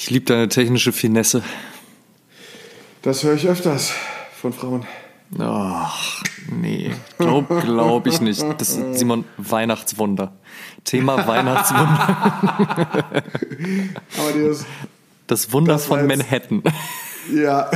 [0.00, 1.42] Ich liebe deine technische Finesse.
[3.02, 3.90] Das höre ich öfters
[4.40, 4.86] von Frauen.
[5.40, 6.92] Ach, nee.
[7.18, 8.40] Glaub, glaub ich nicht.
[8.58, 10.34] Das ist Simon Weihnachtswunder.
[10.84, 12.30] Thema Weihnachtswunder.
[14.20, 14.64] Amadeus.
[15.26, 16.62] Das Wunder Das von Manhattan.
[17.34, 17.68] Ja.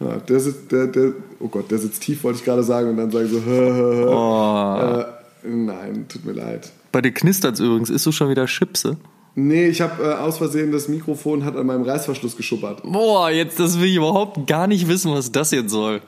[0.00, 2.96] ja der, sitzt, der, der, oh Gott, der sitzt tief, wollte ich gerade sagen, und
[2.96, 4.08] dann sagen so, hö, hö, hö.
[4.08, 4.76] Oh.
[4.80, 5.04] Äh,
[5.48, 6.72] nein, tut mir leid.
[6.90, 7.90] Bei dir knistert es übrigens.
[7.90, 8.96] Ist du schon wieder Chipse?
[9.36, 12.82] Nee, ich habe äh, aus Versehen das Mikrofon hat an meinem Reißverschluss geschuppert.
[12.84, 16.00] Boah, jetzt, das will ich überhaupt gar nicht wissen, was das jetzt soll.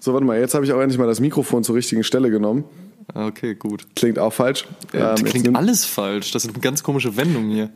[0.00, 2.64] So, warte mal, jetzt habe ich auch endlich mal das Mikrofon zur richtigen Stelle genommen.
[3.14, 3.86] Okay, gut.
[3.94, 4.66] Klingt auch falsch.
[4.92, 6.30] Äh, Ähm, klingt alles falsch.
[6.30, 7.70] Das eine ganz komische Wendung hier.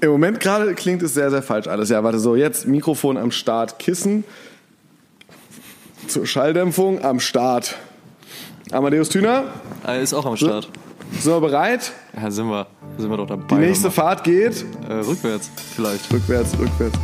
[0.00, 1.88] Im Moment gerade klingt es sehr, sehr falsch alles.
[1.88, 4.22] Ja, warte, so, jetzt Mikrofon am Start, Kissen
[6.06, 7.76] zur Schalldämpfung am Start.
[8.70, 9.44] Amadeus Thüner,
[9.84, 10.68] Er ist auch am Start.
[11.12, 11.92] Sind wir bereit?
[12.20, 12.66] Ja, sind wir.
[12.96, 13.46] Sind wir doch dabei.
[13.48, 16.12] Die nächste Fahrt geht äh, rückwärts, vielleicht.
[16.12, 16.98] rückwärts, rückwärts.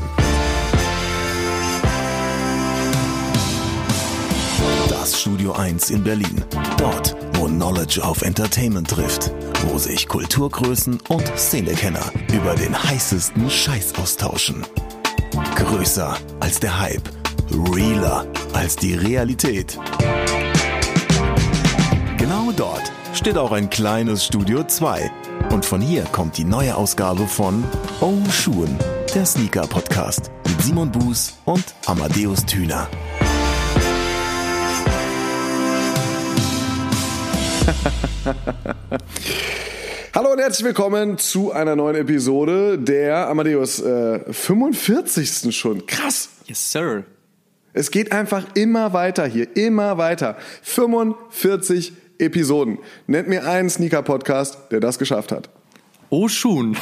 [4.89, 6.45] Das Studio 1 in Berlin.
[6.79, 9.33] Dort, wo Knowledge auf Entertainment trifft.
[9.67, 14.65] Wo sich Kulturgrößen und Szenekenner über den heißesten Scheiß austauschen.
[15.57, 17.09] Größer als der Hype.
[17.75, 19.79] Realer als die Realität.
[22.17, 25.09] Genau dort steht auch ein kleines Studio 2.
[25.53, 27.63] Und von hier kommt die neue Ausgabe von
[28.01, 28.77] Oh Schuhen,
[29.15, 32.89] der Sneaker-Podcast mit Simon Buß und Amadeus Thüner.
[40.15, 45.55] Hallo und herzlich willkommen zu einer neuen Episode der Amadeus äh, 45.
[45.57, 45.87] schon.
[45.87, 46.31] Krass.
[46.47, 47.05] Yes, sir.
[47.73, 50.37] Es geht einfach immer weiter hier, immer weiter.
[50.63, 52.79] 45 Episoden.
[53.07, 55.51] Nennt mir einen Sneaker-Podcast, der das geschafft hat.
[56.11, 56.77] Oh, Schuhen.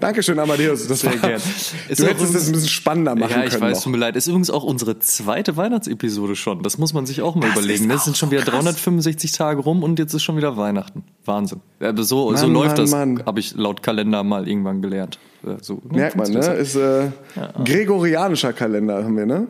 [0.00, 0.86] Dankeschön, Amadeus.
[0.86, 1.40] Das Sehr war, gern.
[1.86, 3.62] du Ist auch hättest es ein bisschen spannender machen Ja, ich können.
[3.62, 3.82] weiß, noch.
[3.84, 4.16] tut mir leid.
[4.16, 6.62] Ist übrigens auch unsere zweite Weihnachtsepisode schon.
[6.62, 7.88] Das muss man sich auch mal Das überlegen.
[7.88, 8.52] Das auch sind schon so wieder krass.
[8.64, 11.04] 365 Tage rum und jetzt ist schon wieder Weihnachten.
[11.26, 11.60] Wahnsinn.
[11.80, 15.18] Ja, so, so Mann, läuft Mann, das, habe ich laut Kalender mal irgendwann gelernt.
[15.44, 15.98] Äh, So, ne?
[15.98, 16.38] Merkt man, ne?
[16.54, 17.08] Ist äh,
[17.64, 19.48] gregorianischer Kalender haben wir, ne?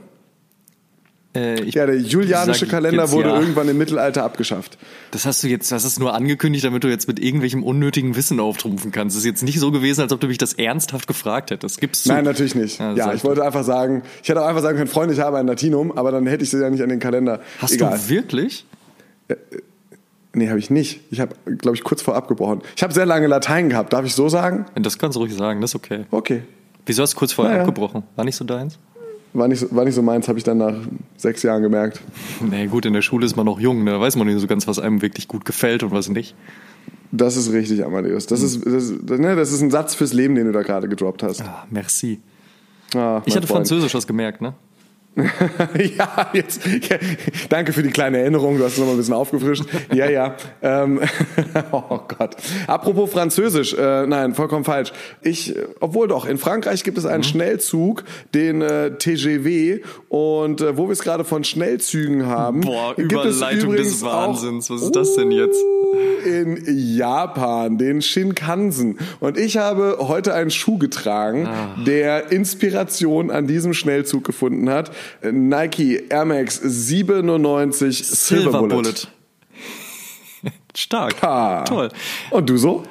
[1.35, 3.41] Äh, Ja, der julianische sag Kalender jetzt wurde ja.
[3.41, 4.77] irgendwann im Mittelalter abgeschafft.
[5.13, 8.39] Das hast du jetzt, das ist nur angekündigt, damit du jetzt mit irgendwelchem unnötigen Wissen
[8.39, 9.17] auftrumpfen kannst.
[9.17, 11.81] Es ist jetzt nicht so gewesen, als ob du mich das ernsthaft gefragt hättest.
[11.81, 12.11] Gibst du?
[12.11, 12.79] Nein, natürlich nicht.
[12.79, 15.39] Ja, Ja, ich wollte einfach sagen, ich hätte auch einfach sagen können, Freunde, ich habe
[15.39, 17.41] ein Latinum, aber dann hätte ich sie ja nicht an den Kalender.
[17.61, 17.99] Hast Egal.
[17.99, 18.67] du wirklich?
[20.35, 21.01] Nee, habe ich nicht.
[21.11, 22.61] Ich habe, glaube ich, kurz vor abgebrochen.
[22.77, 24.65] Ich habe sehr lange Latein gehabt, darf ich so sagen?
[24.75, 26.05] Das kannst du ruhig sagen, das ist okay.
[26.11, 26.43] Okay.
[26.87, 27.63] Wieso hast du kurz vorher Ja, ja.
[27.65, 28.03] abgebrochen?
[28.17, 28.79] War nicht so deins?
[29.35, 30.75] War nicht, so- war nicht so meins, habe ich dann nach
[31.17, 32.01] sechs Jahren gemerkt.
[32.41, 33.93] Nee, gut, in der Schule ist man noch jung, ne?
[33.93, 36.35] da weiß man nicht so ganz, was einem wirklich gut gefällt und was nicht.
[37.13, 38.27] Das ist richtig, Amadeus.
[38.27, 41.23] Das, ist, das, ne, das ist ein Satz fürs Leben, den du da gerade gedroppt
[41.23, 41.43] hast.
[41.43, 42.21] Ah, merci.
[42.95, 43.67] Ah, Ich hatte Freund.
[43.69, 44.55] Französisch, hast gemerkt, ne?
[45.99, 46.65] ja, jetzt.
[46.67, 46.97] Ja,
[47.51, 49.65] danke für die kleine Erinnerung, du hast es nochmal ein bisschen aufgefrischt.
[49.93, 50.37] Ja, ja.
[50.63, 51.01] Ähm,
[51.73, 52.37] oh Gott.
[52.67, 54.93] Apropos Französisch, äh, nein, vollkommen falsch.
[55.21, 57.11] Ich, äh, obwohl doch, in Frankreich gibt es Mhm.
[57.11, 62.95] einen Schnellzug, den äh, TGV, und äh, wo wir es gerade von Schnellzügen haben, Boah,
[62.97, 64.71] Überleitung des Wahnsinns.
[64.71, 65.59] Was ist das denn jetzt?
[66.25, 66.63] in
[66.97, 68.99] Japan, den Shinkansen.
[69.21, 71.77] Und ich habe heute einen Schuh getragen, Ah.
[71.85, 74.93] der Inspiration an diesem Schnellzug gefunden hat.
[75.31, 79.09] Nike Air Max 97 Silver, Bullet.
[80.75, 81.23] Stark.
[81.23, 81.65] Ah.
[81.65, 81.91] Toll.
[82.31, 82.83] Und du so?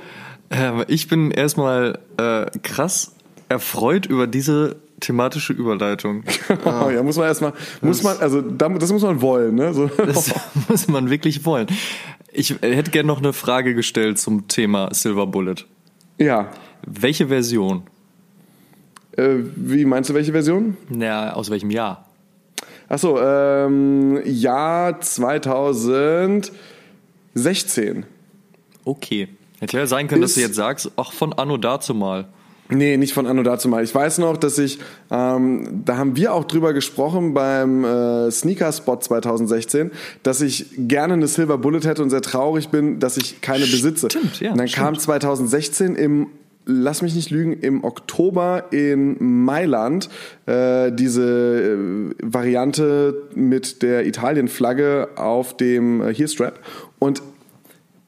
[0.50, 3.16] Ähm, ich bin erstmal äh, krass
[3.50, 6.24] erfreut über diese thematische Überleitung.
[6.66, 9.74] Ja, muss man erstmal, muss man, also da- das muss man wollen, ne?
[9.74, 9.88] So.
[9.88, 10.32] Das
[10.70, 11.68] muss man wirklich wollen.
[12.34, 15.56] Ich hätte gerne noch eine Frage gestellt zum Thema Silver Bullet.
[16.18, 16.52] Ja.
[16.86, 17.84] Welche Version?
[19.18, 20.78] Äh, wie meinst du welche Version?
[20.90, 22.06] Na, aus welchem Jahr?
[22.88, 25.00] Achso, ähm, Jahr
[27.34, 28.06] 2016.
[28.84, 29.28] Okay.
[29.60, 32.26] Hätte ja sein können, dass Ist- du jetzt sagst, ach, von Anno dazu mal.
[32.74, 33.84] Nee, nicht von Anno dazu mal.
[33.84, 34.80] Ich weiß noch, dass ich,
[35.12, 39.92] ähm, da haben wir auch drüber gesprochen beim äh, Sneaker Spot 2016,
[40.24, 44.08] dass ich gerne eine Silver Bullet hätte und sehr traurig bin, dass ich keine besitze.
[44.10, 44.86] Stimmt, ja, Und dann stimmt.
[44.86, 46.28] kam 2016 im
[46.72, 50.10] Lass mich nicht lügen, im Oktober in Mailand
[50.46, 56.60] äh, diese äh, Variante mit der Italien-Flagge auf dem äh, Heelstrap.
[57.00, 57.22] Und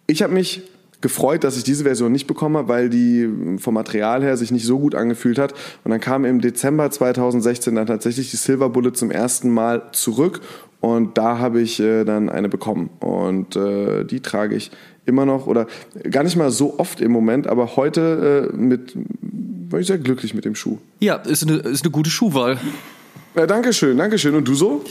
[0.08, 0.64] ich habe mich
[1.02, 4.66] gefreut, dass ich diese Version nicht bekommen habe, weil die vom Material her sich nicht
[4.66, 5.54] so gut angefühlt hat.
[5.84, 10.40] Und dann kam im Dezember 2016 dann tatsächlich die Silver Bullet zum ersten Mal zurück
[10.84, 12.90] und da habe ich äh, dann eine bekommen.
[13.00, 14.70] Und äh, die trage ich
[15.06, 15.68] immer noch oder
[16.10, 18.96] gar nicht mal so oft im Moment, aber heute äh, mit
[19.70, 20.78] war ich sehr glücklich mit dem Schuh.
[21.00, 22.60] Ja, ist eine, ist eine gute Schuhwahl.
[23.36, 24.36] Ja, Dankeschön, Dankeschön.
[24.36, 24.84] Und du so?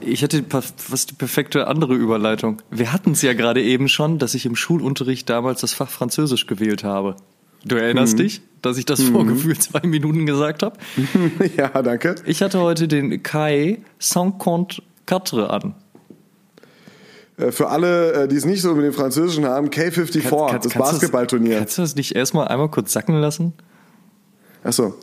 [0.00, 0.42] Ich hatte
[0.88, 2.60] was die perfekte andere Überleitung.
[2.70, 6.46] Wir hatten es ja gerade eben schon, dass ich im Schulunterricht damals das Fach Französisch
[6.46, 7.16] gewählt habe.
[7.64, 8.22] Du erinnerst mhm.
[8.22, 9.12] dich, dass ich das mhm.
[9.12, 10.76] vor gefühlt zwei Minuten gesagt habe?
[11.56, 12.16] ja, danke.
[12.24, 14.82] Ich hatte heute den Kai Sans-Compte
[15.50, 15.74] an.
[17.36, 20.60] Äh, für alle, äh, die es nicht so mit dem Französischen haben, K54, kann, kann,
[20.62, 21.58] das Basketballturnier.
[21.58, 23.54] Kannst du das nicht erstmal einmal kurz sacken lassen?
[24.64, 24.94] Achso.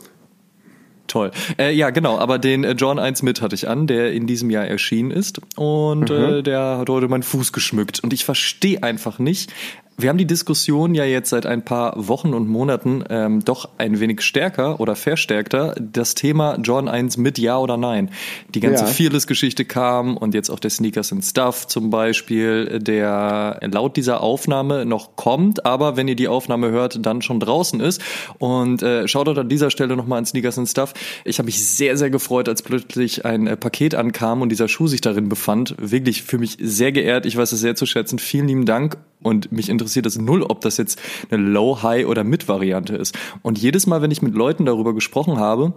[1.10, 1.32] Toll.
[1.58, 4.48] Äh, ja, genau, aber den äh, John 1 mit hatte ich an, der in diesem
[4.48, 5.40] Jahr erschienen ist.
[5.56, 6.16] Und mhm.
[6.16, 7.98] äh, der hat heute meinen Fuß geschmückt.
[7.98, 9.52] Und ich verstehe einfach nicht,
[10.02, 14.00] wir haben die Diskussion ja jetzt seit ein paar Wochen und Monaten ähm, doch ein
[14.00, 15.74] wenig stärker oder verstärkter.
[15.78, 18.10] Das Thema John 1 mit Ja oder Nein.
[18.54, 18.90] Die ganze ja.
[18.90, 24.86] Fearless-Geschichte kam und jetzt auch der Sneakers and Stuff zum Beispiel, der laut dieser Aufnahme
[24.86, 28.00] noch kommt, aber wenn ihr die Aufnahme hört, dann schon draußen ist.
[28.38, 30.94] Und äh, schaut dort an dieser Stelle nochmal an Sneakers and Stuff.
[31.24, 34.86] Ich habe mich sehr, sehr gefreut, als plötzlich ein äh, Paket ankam und dieser Schuh
[34.86, 35.74] sich darin befand.
[35.78, 37.26] Wirklich für mich sehr geehrt.
[37.26, 38.18] Ich weiß es sehr zu schätzen.
[38.18, 41.00] Vielen lieben Dank und mich interessiert es null, ob das jetzt
[41.30, 43.16] eine Low, High oder Mid-Variante ist.
[43.42, 45.72] Und jedes Mal, wenn ich mit Leuten darüber gesprochen habe,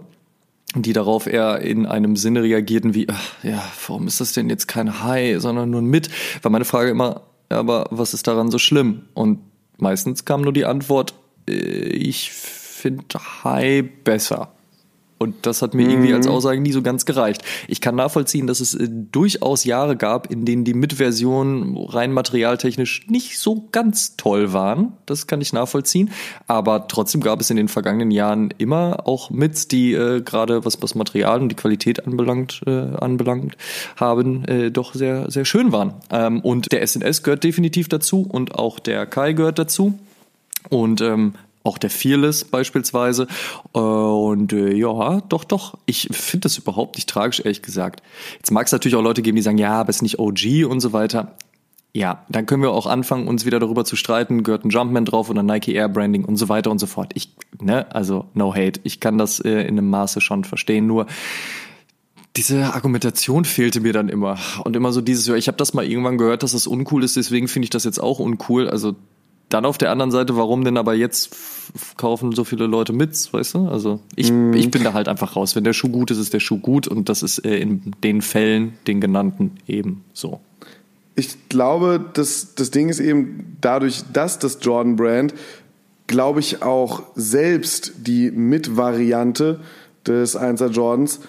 [0.74, 4.66] die darauf eher in einem Sinne reagierten wie, ach, ja, warum ist das denn jetzt
[4.66, 6.10] kein High, sondern nur ein Mid,
[6.42, 9.02] war meine Frage immer, aber was ist daran so schlimm?
[9.14, 9.38] Und
[9.78, 11.14] meistens kam nur die Antwort,
[11.48, 13.04] äh, ich finde
[13.44, 14.53] High besser.
[15.24, 16.32] Und das hat mir irgendwie als mhm.
[16.32, 17.42] Aussage nie so ganz gereicht.
[17.66, 23.06] Ich kann nachvollziehen, dass es äh, durchaus Jahre gab, in denen die Mitversionen rein materialtechnisch
[23.08, 24.92] nicht so ganz toll waren.
[25.06, 26.10] Das kann ich nachvollziehen.
[26.46, 30.82] Aber trotzdem gab es in den vergangenen Jahren immer auch Mits, die äh, gerade was,
[30.82, 33.56] was Material und die Qualität anbelangt, äh, anbelangt
[33.96, 35.94] haben, äh, doch sehr, sehr schön waren.
[36.10, 39.98] Ähm, und der SNS gehört definitiv dazu und auch der Kai gehört dazu.
[40.68, 41.34] Und ähm,
[41.64, 43.26] auch der Fearless beispielsweise.
[43.74, 48.02] Äh, und äh, ja, doch, doch, ich finde das überhaupt nicht tragisch, ehrlich gesagt.
[48.36, 50.66] Jetzt mag es natürlich auch Leute geben, die sagen, ja, aber es ist nicht OG
[50.68, 51.36] und so weiter.
[51.96, 55.30] Ja, dann können wir auch anfangen, uns wieder darüber zu streiten, gehört ein Jumpman drauf
[55.30, 57.12] oder Nike Air Branding und so weiter und so fort.
[57.14, 58.80] Ich, ne, also no hate.
[58.82, 61.06] Ich kann das äh, in einem Maße schon verstehen, nur
[62.36, 65.84] diese Argumentation fehlte mir dann immer und immer so dieses, ja, ich habe das mal
[65.84, 68.68] irgendwann gehört, dass das uncool ist, deswegen finde ich das jetzt auch uncool.
[68.68, 68.96] Also
[69.54, 71.34] dann auf der anderen Seite, warum denn aber jetzt
[71.96, 73.68] kaufen so viele Leute mit, weißt du?
[73.68, 74.52] Also ich, mm.
[74.54, 75.54] ich bin da halt einfach raus.
[75.54, 78.20] Wenn der Schuh gut ist, ist der Schuh gut und das ist äh, in den
[78.20, 80.40] Fällen, den genannten, eben so.
[81.14, 85.34] Ich glaube, das, das Ding ist eben dadurch, dass das Jordan Brand,
[86.08, 89.60] glaube ich, auch selbst die Mit-Variante
[90.04, 91.20] des 1er Jordans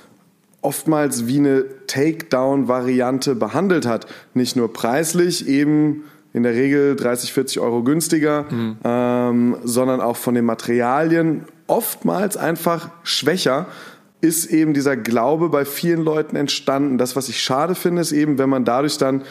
[0.62, 4.08] oftmals wie eine Takedown-Variante behandelt hat.
[4.34, 6.06] Nicht nur preislich, eben
[6.36, 8.78] in der Regel 30, 40 Euro günstiger, mhm.
[8.84, 13.68] ähm, sondern auch von den Materialien oftmals einfach schwächer
[14.22, 16.98] ist eben dieser Glaube bei vielen Leuten entstanden.
[16.98, 19.22] Das, was ich schade finde, ist eben, wenn man dadurch dann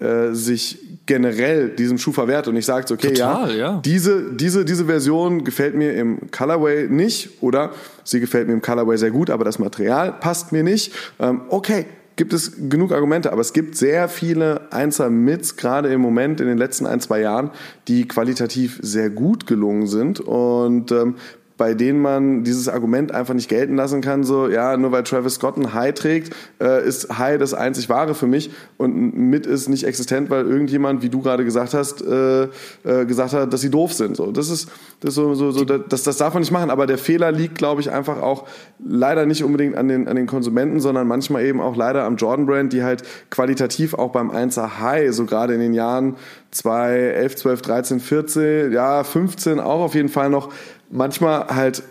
[0.00, 4.64] äh, sich generell diesem Schuh verwehrt und ich sage, okay, Total, ja, ja, Diese, diese,
[4.64, 7.70] diese Version gefällt mir im Colorway nicht oder
[8.04, 10.92] sie gefällt mir im Colorway sehr gut, aber das Material passt mir nicht.
[11.20, 11.86] Ähm, okay,
[12.20, 16.58] gibt es genug Argumente, aber es gibt sehr viele Einser-Mits, gerade im Moment in den
[16.58, 17.50] letzten ein, zwei Jahren,
[17.88, 20.20] die qualitativ sehr gut gelungen sind.
[20.20, 21.14] Und ähm,
[21.60, 25.34] bei denen man dieses Argument einfach nicht gelten lassen kann, so, ja, nur weil Travis
[25.34, 29.68] Scott ein High trägt, äh, ist High das einzig Wahre für mich und mit ist
[29.68, 33.68] nicht existent, weil irgendjemand, wie du gerade gesagt hast, äh, äh, gesagt hat, dass sie
[33.68, 34.16] doof sind.
[34.16, 34.70] So, das ist,
[35.00, 37.58] das ist so, so, so das, das darf man nicht machen, aber der Fehler liegt,
[37.58, 38.48] glaube ich, einfach auch
[38.82, 42.46] leider nicht unbedingt an den, an den Konsumenten, sondern manchmal eben auch leider am Jordan
[42.46, 46.16] Brand, die halt qualitativ auch beim 1er High, so gerade in den Jahren
[46.50, 50.52] 2, 11, 12, 13, 14, ja, 15 auch auf jeden Fall noch
[50.90, 51.82] manchmal halt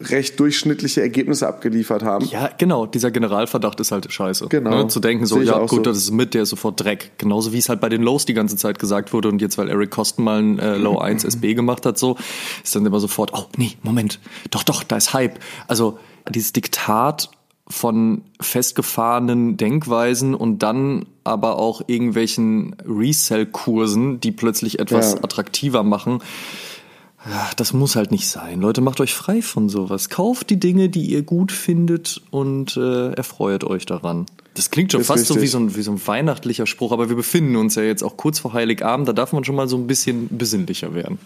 [0.00, 2.24] recht durchschnittliche Ergebnisse abgeliefert haben.
[2.26, 2.86] Ja, genau.
[2.86, 4.48] Dieser Generalverdacht ist halt scheiße.
[4.48, 4.70] Genau.
[4.70, 4.88] Ne?
[4.88, 5.80] Zu denken so, ja gut, so.
[5.80, 7.12] das ist mit, der ist sofort Dreck.
[7.18, 9.68] Genauso wie es halt bei den Lows die ganze Zeit gesagt wurde und jetzt, weil
[9.68, 12.16] Eric Kosten mal ein äh, Low 1 SB gemacht hat, so,
[12.64, 15.38] ist dann immer sofort, oh nee, Moment, doch, doch, da ist Hype.
[15.68, 15.98] Also
[16.30, 17.30] dieses Diktat
[17.70, 25.24] von festgefahrenen Denkweisen und dann aber auch irgendwelchen Resell-Kursen, die plötzlich etwas ja.
[25.24, 26.20] attraktiver machen
[27.56, 28.60] das muss halt nicht sein.
[28.60, 30.08] Leute, macht euch frei von sowas.
[30.08, 34.26] Kauft die Dinge, die ihr gut findet und äh, erfreut euch daran.
[34.54, 35.36] Das klingt schon fast richtig.
[35.36, 38.02] so wie, so ein, wie so ein weihnachtlicher Spruch, aber wir befinden uns ja jetzt
[38.02, 41.18] auch kurz vor Heiligabend, da darf man schon mal so ein bisschen besinnlicher werden.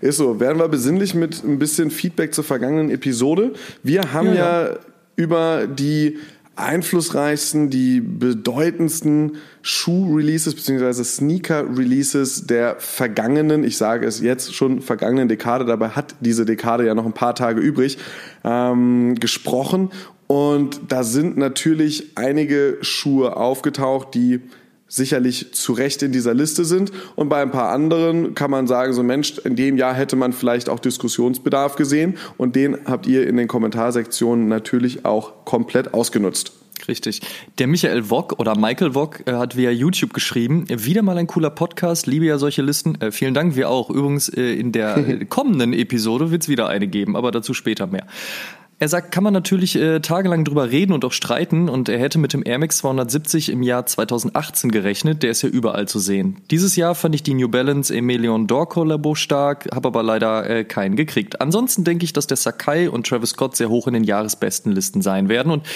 [0.00, 3.54] Ist so, werden wir besinnlich mit ein bisschen Feedback zur vergangenen Episode.
[3.82, 4.68] Wir haben ja, ja.
[4.68, 4.76] ja
[5.16, 6.18] über die
[6.56, 11.02] einflussreichsten, die bedeutendsten Schuh-Releases bzw.
[11.02, 16.94] Sneaker-Releases der vergangenen, ich sage es jetzt schon vergangenen Dekade, dabei hat diese Dekade ja
[16.94, 17.98] noch ein paar Tage übrig,
[18.44, 19.90] ähm, gesprochen.
[20.26, 24.40] Und da sind natürlich einige Schuhe aufgetaucht, die
[24.88, 26.92] sicherlich zu Recht in dieser Liste sind.
[27.16, 30.32] Und bei ein paar anderen kann man sagen, so Mensch, in dem Jahr hätte man
[30.32, 32.16] vielleicht auch Diskussionsbedarf gesehen.
[32.36, 36.52] Und den habt ihr in den Kommentarsektionen natürlich auch komplett ausgenutzt.
[36.88, 37.22] Richtig.
[37.58, 41.50] Der Michael Wock oder Michael Wock äh, hat via YouTube geschrieben, wieder mal ein cooler
[41.50, 43.00] Podcast, liebe ja solche Listen.
[43.00, 43.90] Äh, vielen Dank, wir auch.
[43.90, 48.06] Übrigens, äh, in der kommenden Episode wird es wieder eine geben, aber dazu später mehr.
[48.80, 52.18] Er sagt, kann man natürlich äh, tagelang drüber reden und auch streiten und er hätte
[52.18, 56.38] mit dem Air Max 270 im Jahr 2018 gerechnet, der ist ja überall zu sehen.
[56.50, 60.64] Dieses Jahr fand ich die New Balance Emelion Dor Collabo stark, habe aber leider äh,
[60.64, 61.40] keinen gekriegt.
[61.40, 65.28] Ansonsten denke ich, dass der Sakai und Travis Scott sehr hoch in den Jahresbestenlisten sein
[65.28, 65.66] werden und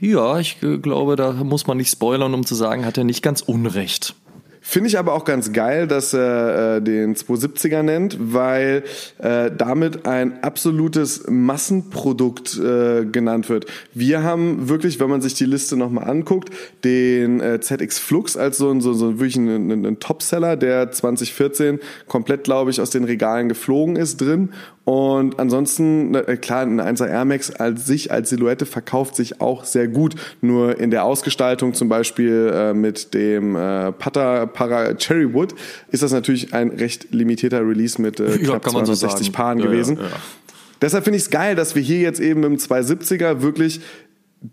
[0.00, 3.22] ja, ich äh, glaube, da muss man nicht spoilern, um zu sagen, hat er nicht
[3.22, 4.14] ganz unrecht.
[4.64, 8.84] Finde ich aber auch ganz geil, dass er äh, den 270er nennt, weil
[9.18, 13.66] äh, damit ein absolutes Massenprodukt äh, genannt wird.
[13.92, 16.50] Wir haben wirklich, wenn man sich die Liste nochmal anguckt,
[16.84, 21.80] den äh, ZX Flux als so, so, so wirklich ein, ein, ein Topseller, der 2014
[22.06, 24.50] komplett, glaube ich, aus den Regalen geflogen ist drin
[24.84, 29.64] und ansonsten, äh, klar, ein 1er Air Max als sich als Silhouette verkauft sich auch
[29.64, 30.16] sehr gut.
[30.40, 35.54] Nur in der Ausgestaltung zum Beispiel äh, mit dem äh, Putter Para Cherrywood
[35.90, 39.66] ist das natürlich ein recht limitierter Release mit äh, knapp ja, 260 so Paaren ja,
[39.66, 39.98] gewesen.
[39.98, 40.08] Ja,
[40.80, 43.80] Deshalb finde ich es geil, dass wir hier jetzt eben im 270er wirklich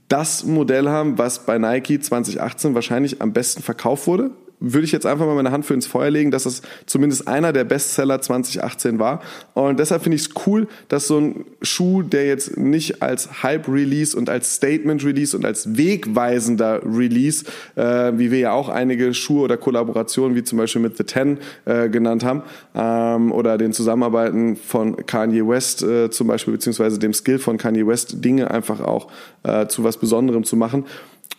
[0.07, 5.05] das Modell haben, was bei Nike 2018 wahrscheinlich am besten verkauft wurde würde ich jetzt
[5.05, 8.99] einfach mal meine Hand für ins Feuer legen, dass es zumindest einer der Bestseller 2018
[8.99, 9.21] war.
[9.53, 14.17] Und deshalb finde ich es cool, dass so ein Schuh, der jetzt nicht als Hype-Release
[14.17, 19.57] und als Statement-Release und als wegweisender Release, äh, wie wir ja auch einige Schuhe oder
[19.57, 22.43] Kollaborationen wie zum Beispiel mit The Ten äh, genannt haben,
[22.75, 27.87] ähm, oder den Zusammenarbeiten von Kanye West äh, zum Beispiel, beziehungsweise dem Skill von Kanye
[27.87, 29.11] West, Dinge einfach auch
[29.43, 30.85] äh, zu was Besonderem zu machen,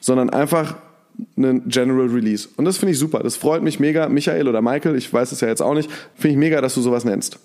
[0.00, 0.76] sondern einfach
[1.36, 2.48] einen General Release.
[2.56, 3.20] Und das finde ich super.
[3.20, 4.08] Das freut mich mega.
[4.08, 6.80] Michael oder Michael, ich weiß es ja jetzt auch nicht, finde ich mega, dass du
[6.80, 7.38] sowas nennst.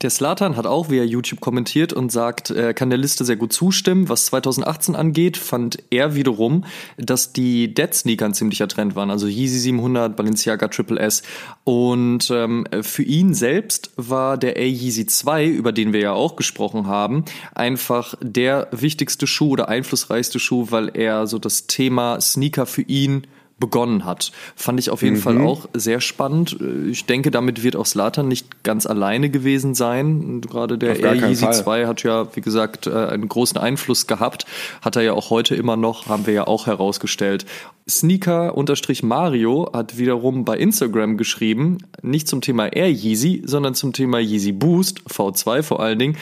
[0.00, 3.52] Der Slatan hat auch via YouTube kommentiert und sagt, er kann der Liste sehr gut
[3.52, 4.08] zustimmen.
[4.08, 6.64] Was 2018 angeht, fand er wiederum,
[6.96, 9.10] dass die Dead Sneaker ein ziemlicher Trend waren.
[9.10, 11.24] Also Yeezy 700, Balenciaga Triple S.
[11.64, 16.36] Und ähm, für ihn selbst war der A Yeezy 2, über den wir ja auch
[16.36, 17.24] gesprochen haben,
[17.56, 23.26] einfach der wichtigste Schuh oder einflussreichste Schuh, weil er so das Thema Sneaker für ihn
[23.58, 24.32] begonnen hat.
[24.56, 25.20] Fand ich auf jeden mhm.
[25.20, 26.58] Fall auch sehr spannend.
[26.90, 30.40] Ich denke, damit wird auch Slatan nicht ganz alleine gewesen sein.
[30.40, 34.46] Gerade der Air Yeezy 2 hat ja, wie gesagt, äh, einen großen Einfluss gehabt.
[34.80, 37.46] Hat er ja auch heute immer noch, haben wir ja auch herausgestellt.
[37.88, 44.52] Sneaker-Mario hat wiederum bei Instagram geschrieben, nicht zum Thema Air Yeezy, sondern zum Thema Yeezy
[44.52, 46.16] Boost, V2 vor allen Dingen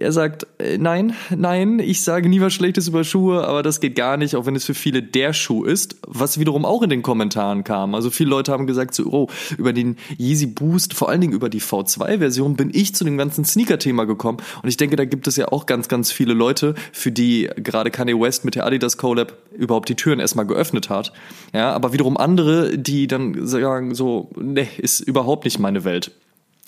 [0.00, 3.96] er sagt, äh, nein, nein, ich sage nie was Schlechtes über Schuhe, aber das geht
[3.96, 7.02] gar nicht, auch wenn es für viele der Schuh ist, was wiederum auch in den
[7.02, 7.94] Kommentaren kam.
[7.94, 11.48] Also viele Leute haben gesagt, so, oh, über den Yeezy Boost, vor allen Dingen über
[11.48, 14.38] die V2-Version bin ich zu dem ganzen Sneaker-Thema gekommen.
[14.62, 17.90] Und ich denke, da gibt es ja auch ganz, ganz viele Leute, für die gerade
[17.90, 21.12] Kanye West mit der Adidas Collab überhaupt die Türen erstmal geöffnet hat.
[21.52, 26.12] Ja, aber wiederum andere, die dann sagen, so, ne, ist überhaupt nicht meine Welt.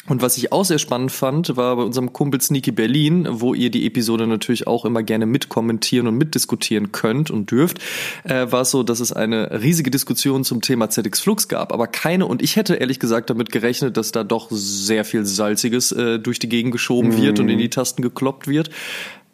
[0.06, 3.70] Und was ich auch sehr spannend fand, war bei unserem Kumpel Sneaky Berlin, wo ihr
[3.70, 7.78] die Episode natürlich auch immer gerne mitkommentieren und mitdiskutieren könnt und dürft,
[8.24, 11.86] äh, war es so, dass es eine riesige Diskussion zum Thema ZX Flux gab, aber
[11.86, 16.18] keine, und ich hätte ehrlich gesagt damit gerechnet, dass da doch sehr viel Salziges äh,
[16.18, 18.70] durch die Gegend geschoben wird und in die Tasten gekloppt wird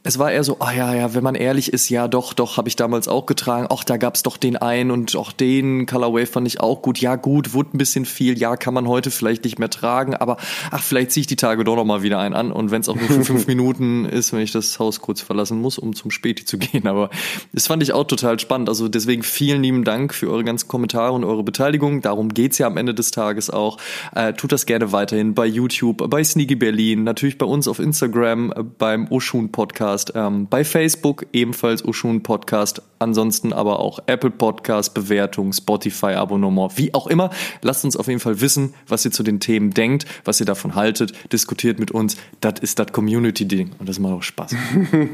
[0.06, 2.68] es war eher so, ah ja, ja, wenn man ehrlich ist, ja doch, doch, habe
[2.68, 3.66] ich damals auch getragen.
[3.70, 6.98] Ach, da gab's doch den einen und auch den Colorway fand ich auch gut.
[6.98, 8.38] Ja, gut, wurde ein bisschen viel.
[8.38, 10.36] Ja, kann man heute vielleicht nicht mehr tragen, aber
[10.70, 12.52] ach, vielleicht ziehe ich die Tage doch noch mal wieder einen an.
[12.52, 15.60] Und wenn es auch nur für fünf Minuten ist, wenn ich das Haus kurz verlassen
[15.60, 16.86] muss, um zum Späti zu gehen.
[16.86, 17.10] Aber
[17.52, 18.68] das fand ich auch total spannend.
[18.68, 22.00] Also deswegen vielen lieben Dank für eure ganzen Kommentare und eure Beteiligung.
[22.00, 23.78] Darum geht's ja am Ende des Tages auch.
[24.14, 28.52] Äh, tut das gerne weiterhin bei YouTube, bei Sneaky Berlin, natürlich bei uns auf Instagram,
[28.52, 34.30] äh, beim Oshun Podcast Podcast, ähm, bei Facebook ebenfalls Ushun Podcast, ansonsten aber auch Apple
[34.30, 37.30] Podcast, Bewertung, Spotify Abonnement, wie auch immer.
[37.62, 40.74] Lasst uns auf jeden Fall wissen, was ihr zu den Themen denkt, was ihr davon
[40.74, 42.18] haltet, diskutiert mit uns.
[42.40, 44.54] Das ist das Community-Ding und das macht auch Spaß.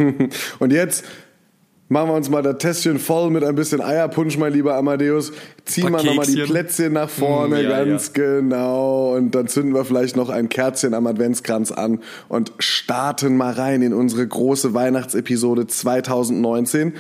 [0.59, 1.05] und jetzt
[1.93, 5.31] Machen wir uns mal das Tässchen voll mit ein bisschen Eierpunsch, mein lieber Amadeus.
[5.67, 8.23] Ziehen wir nochmal die Plätzchen nach vorne, mm, ja, ganz ja.
[8.23, 9.15] genau.
[9.15, 13.83] Und dann zünden wir vielleicht noch ein Kerzchen am Adventskranz an und starten mal rein
[13.83, 16.95] in unsere große Weihnachtsepisode 2019.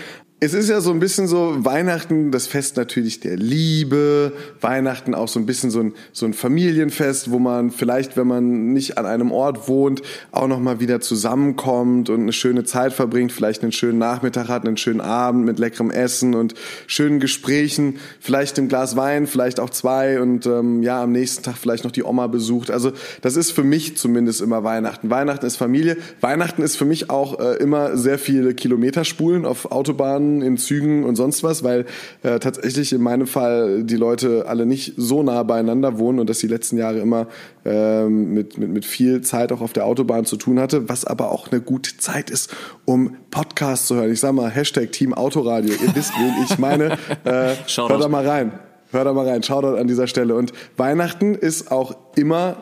[0.45, 5.29] es ist ja so ein bisschen so Weihnachten, das Fest natürlich der Liebe, Weihnachten auch
[5.29, 9.07] so ein bisschen so ein, so ein Familienfest, wo man vielleicht, wenn man nicht an
[9.07, 13.99] einem Ort wohnt, auch nochmal wieder zusammenkommt und eine schöne Zeit verbringt, vielleicht einen schönen
[13.99, 16.55] Nachmittag hat, einen schönen Abend mit leckerem Essen und
[16.89, 21.57] schönen Gesprächen, vielleicht ein Glas Wein, vielleicht auch zwei und ähm, ja, am nächsten Tag
[21.57, 22.73] vielleicht noch die Oma besucht.
[22.73, 25.09] Also das ist für mich zumindest immer Weihnachten.
[25.09, 25.99] Weihnachten ist Familie.
[26.21, 31.17] Weihnachten ist für mich auch äh, immer sehr viele Kilometerspulen auf Autobahnen in Zügen und
[31.17, 31.85] sonst was, weil
[32.23, 36.39] äh, tatsächlich in meinem Fall die Leute alle nicht so nah beieinander wohnen und das
[36.39, 37.27] die letzten Jahre immer
[37.65, 41.31] ähm, mit, mit, mit viel Zeit auch auf der Autobahn zu tun hatte, was aber
[41.31, 44.13] auch eine gute Zeit ist, um Podcasts zu hören.
[44.13, 46.97] Ich sag mal, Hashtag Team Autoradio, ihr wisst, wen ich meine.
[47.25, 48.53] Äh, hört da mal rein.
[48.91, 50.35] Hört da mal rein, Shoutout an dieser Stelle.
[50.35, 52.57] Und Weihnachten ist auch immer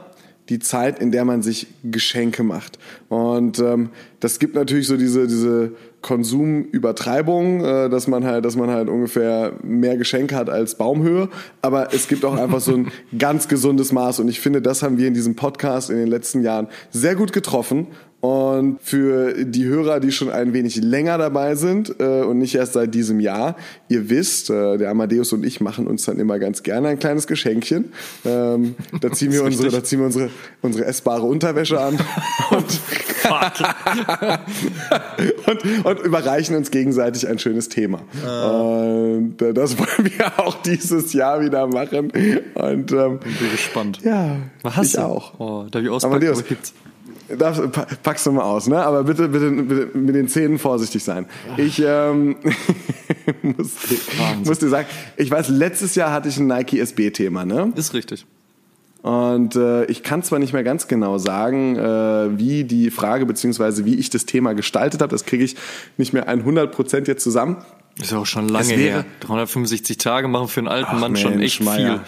[0.50, 2.78] die Zeit, in der man sich Geschenke macht.
[3.08, 8.68] Und ähm, das gibt natürlich so diese, diese Konsumübertreibung, äh, dass man halt, dass man
[8.68, 11.28] halt ungefähr mehr Geschenke hat als Baumhöhe.
[11.62, 14.18] Aber es gibt auch einfach so ein ganz gesundes Maß.
[14.18, 17.32] Und ich finde, das haben wir in diesem Podcast in den letzten Jahren sehr gut
[17.32, 17.86] getroffen.
[18.20, 22.74] Und für die Hörer, die schon ein wenig länger dabei sind äh, und nicht erst
[22.74, 23.56] seit diesem Jahr,
[23.88, 27.26] ihr wisst, äh, der Amadeus und ich machen uns dann immer ganz gerne ein kleines
[27.26, 27.92] Geschenkchen.
[28.26, 30.28] Ähm, da ziehen wir unsere, da ziehen wir unsere,
[30.60, 31.94] unsere essbare Unterwäsche an
[32.50, 32.80] und,
[35.46, 38.02] und, und, überreichen uns gegenseitig ein schönes Thema.
[38.22, 39.16] Uh.
[39.16, 42.12] Und äh, das wollen wir auch dieses Jahr wieder machen.
[42.54, 44.00] Und ähm, bin gespannt.
[44.04, 45.00] Ja, Was hast ich du?
[45.00, 45.40] auch.
[45.40, 46.16] Oh, darf ich auspacken?
[46.16, 46.40] Amadeus.
[46.40, 46.74] Was gibt's?
[47.36, 48.82] Pa- packst du mal aus, ne?
[48.82, 51.26] Aber bitte, bitte, bitte mit den Zähnen vorsichtig sein.
[51.56, 52.36] Ich ähm,
[53.42, 53.70] muss,
[54.44, 57.72] muss dir sagen, ich weiß, letztes Jahr hatte ich ein Nike SB-Thema, ne?
[57.76, 58.26] Ist richtig.
[59.02, 63.86] Und äh, ich kann zwar nicht mehr ganz genau sagen, äh, wie die Frage beziehungsweise
[63.86, 65.10] wie ich das Thema gestaltet habe.
[65.10, 65.56] Das kriege ich
[65.96, 67.56] nicht mehr 100 Prozent jetzt zusammen.
[67.98, 69.06] Ist ja auch schon lange her.
[69.20, 71.94] 365 Tage machen für einen alten Mann schon Mensch, echt Meier.
[71.94, 72.00] viel.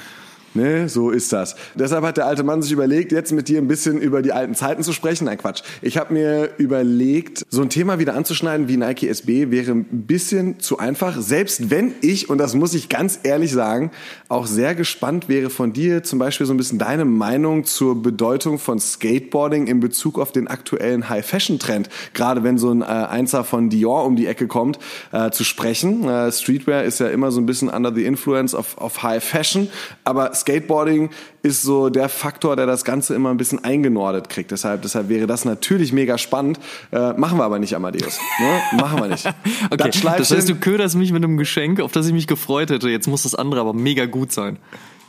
[0.55, 1.57] Ne, so ist das.
[1.75, 4.55] Deshalb hat der alte Mann sich überlegt, jetzt mit dir ein bisschen über die alten
[4.55, 5.25] Zeiten zu sprechen.
[5.25, 5.63] Nein, Quatsch.
[5.81, 10.61] Ich habe mir überlegt, so ein Thema wieder anzuschneiden wie Nike SB wäre ein bisschen
[10.61, 11.19] zu einfach.
[11.19, 13.93] Selbst wenn ich, und das muss ich ganz ehrlich sagen,
[14.29, 18.59] auch sehr gespannt wäre von dir zum Beispiel so ein bisschen deine Meinung zur Bedeutung
[18.59, 21.89] von Skateboarding in Bezug auf den aktuellen High-Fashion-Trend.
[22.13, 24.79] Gerade wenn so ein äh, Einser von Dior um die Ecke kommt,
[25.13, 26.07] äh, zu sprechen.
[26.07, 29.69] Äh, Streetwear ist ja immer so ein bisschen under the influence of, of High Fashion,
[30.05, 31.11] aber Skateboarding
[31.43, 34.51] ist so der Faktor, der das Ganze immer ein bisschen eingenordet kriegt.
[34.51, 36.61] Deshalb, deshalb wäre das natürlich mega spannend.
[36.93, 38.19] Äh, machen wir aber nicht, Amadeus.
[38.41, 38.61] Ne?
[38.81, 39.27] Machen wir nicht.
[39.71, 42.71] Okay, das, Schleifchen- heißt, du köderst mich mit einem Geschenk, auf das ich mich gefreut
[42.71, 42.89] hätte.
[42.91, 44.59] Jetzt muss das andere aber mega gut sein.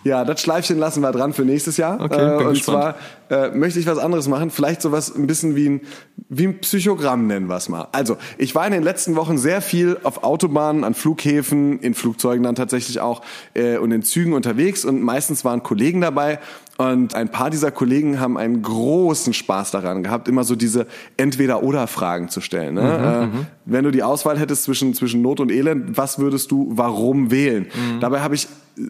[0.03, 1.99] Ja, das Schleifchen lassen wir dran für nächstes Jahr.
[2.01, 2.95] Okay, äh, und gespannt.
[3.29, 5.81] zwar äh, möchte ich was anderes machen, vielleicht sowas ein bisschen wie ein,
[6.29, 7.87] wie ein Psychogramm nennen wir es mal.
[7.91, 12.43] Also, ich war in den letzten Wochen sehr viel auf Autobahnen, an Flughäfen, in Flugzeugen
[12.43, 13.21] dann tatsächlich auch
[13.53, 16.39] äh, und in Zügen unterwegs und meistens waren Kollegen dabei
[16.77, 22.29] und ein paar dieser Kollegen haben einen großen Spaß daran gehabt, immer so diese Entweder-Oder-Fragen
[22.29, 22.75] zu stellen.
[22.75, 23.31] Ne?
[23.31, 27.29] äh, wenn du die Auswahl hättest zwischen, zwischen Not und Elend, was würdest du warum
[27.29, 27.67] wählen?
[27.99, 28.47] Dabei habe ich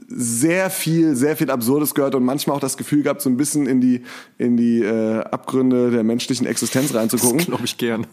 [0.08, 3.68] sehr viel, sehr viel Absurdes gehört und manchmal auch das Gefühl gehabt, so ein bisschen
[3.68, 4.04] in die,
[4.38, 7.40] in die äh, Abgründe der menschlichen Existenz reinzugucken.
[7.40, 8.08] Glaube ich gern.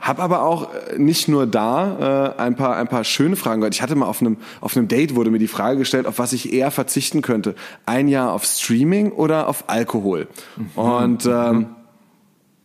[0.00, 3.74] Hab aber auch äh, nicht nur da äh, ein paar ein paar schöne Fragen gehört.
[3.74, 6.32] Ich hatte mal auf einem auf einem Date wurde mir die Frage gestellt, auf was
[6.32, 7.54] ich eher verzichten könnte:
[7.86, 10.26] ein Jahr auf Streaming oder auf Alkohol.
[10.74, 11.66] Und ähm,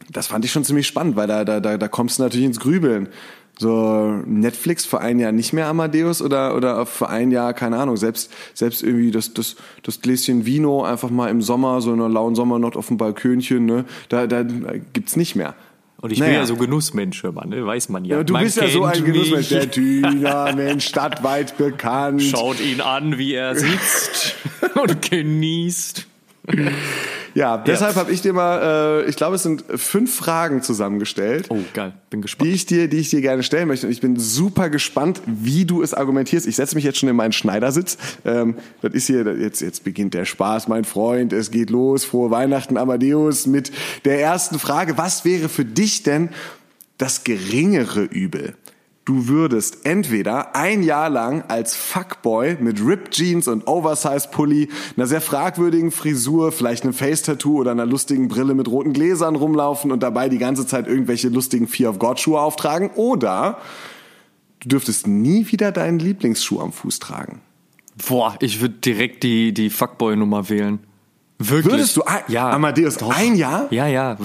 [0.10, 2.60] das fand ich schon ziemlich spannend, weil da da da, da kommst du natürlich ins
[2.60, 3.10] Grübeln.
[3.60, 7.98] So Netflix für ein Jahr nicht mehr Amadeus oder oder für ein Jahr keine Ahnung
[7.98, 12.08] selbst selbst irgendwie das das das Gläschen Vino einfach mal im Sommer so in einer
[12.08, 14.44] lauen Sommernacht auf dem Balkönchen ne da da
[14.94, 15.56] gibt's nicht mehr.
[16.01, 16.39] Und ich bin Naja.
[16.41, 17.65] ja so Genussmensch, mal, ne?
[17.65, 18.17] weiß man ja.
[18.17, 19.38] Ja, du man bist ja so ein Genussmensch.
[19.38, 19.49] mich.
[19.49, 22.21] Der Thüner, Mensch, stadtweit bekannt.
[22.21, 24.35] Schaut ihn an, wie er sitzt
[24.81, 26.07] und genießt.
[27.34, 31.48] Ja, deshalb habe ich dir mal, äh, ich glaube, es sind fünf Fragen zusammengestellt.
[31.50, 32.50] Oh, geil, bin Die gespannt.
[32.50, 33.88] ich, dir, die ich dir gerne stellen möchte.
[33.88, 36.48] Und ich bin super gespannt, wie du es argumentierst.
[36.48, 37.98] Ich setze mich jetzt schon in meinen Schneidersitz.
[38.26, 41.34] Ähm, das ist hier, jetzt, jetzt beginnt der Spaß, mein Freund.
[41.34, 42.06] Es geht los.
[42.06, 43.72] Frohe Weihnachten, Amadeus, mit
[44.06, 44.98] der ersten Frage.
[44.98, 46.30] Was wäre für dich denn
[46.98, 48.56] das geringere Übel?
[49.10, 55.08] Du würdest entweder ein Jahr lang als Fuckboy mit Ripped Jeans und Oversize Pulli, einer
[55.08, 60.04] sehr fragwürdigen Frisur, vielleicht einem Face-Tattoo oder einer lustigen Brille mit roten Gläsern rumlaufen und
[60.04, 63.58] dabei die ganze Zeit irgendwelche lustigen Fear of God Schuhe auftragen oder
[64.60, 67.41] du dürftest nie wieder deinen Lieblingsschuh am Fuß tragen.
[68.08, 70.78] Boah, ich würde direkt die, die Fuckboy-Nummer wählen.
[71.41, 71.71] Wirklich?
[71.73, 72.49] Würdest du ein, Ja.
[72.49, 73.15] Amadeus Doch.
[73.15, 73.67] ein Jahr?
[73.71, 74.17] Ja, ja,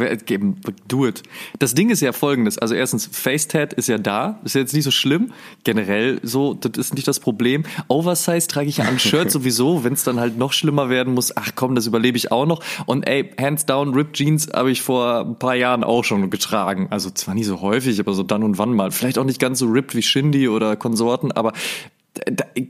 [0.88, 1.22] do it.
[1.60, 2.58] Das Ding ist ja folgendes.
[2.58, 4.40] Also erstens, Facetat ist ja da.
[4.44, 5.32] Ist jetzt nicht so schlimm.
[5.62, 7.62] Generell so, das ist nicht das Problem.
[7.86, 9.84] Oversize trage ich ja an Shirt sowieso.
[9.84, 12.60] Wenn es dann halt noch schlimmer werden muss, ach komm, das überlebe ich auch noch.
[12.86, 16.88] Und ey, hands down, Ripped Jeans habe ich vor ein paar Jahren auch schon getragen.
[16.90, 18.90] Also zwar nicht so häufig, aber so dann und wann mal.
[18.90, 21.52] Vielleicht auch nicht ganz so ripped wie Shindy oder Konsorten, aber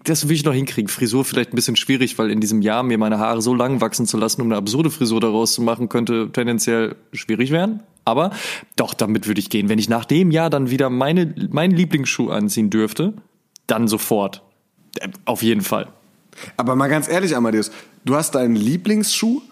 [0.05, 0.89] das will ich noch hinkriegen.
[0.89, 4.07] Frisur vielleicht ein bisschen schwierig, weil in diesem Jahr mir meine Haare so lang wachsen
[4.07, 7.83] zu lassen, um eine absurde Frisur daraus zu machen, könnte tendenziell schwierig werden.
[8.07, 8.31] Aber
[8.77, 9.69] doch, damit würde ich gehen.
[9.69, 13.15] Wenn ich nach dem Jahr dann wieder meine, meinen Lieblingsschuh anziehen dürfte,
[13.67, 14.43] dann sofort.
[14.99, 15.89] Äh, Auf jeden Fall.
[16.57, 17.71] Aber mal ganz ehrlich, Amadeus,
[18.05, 19.43] du hast deinen Lieblingsschuh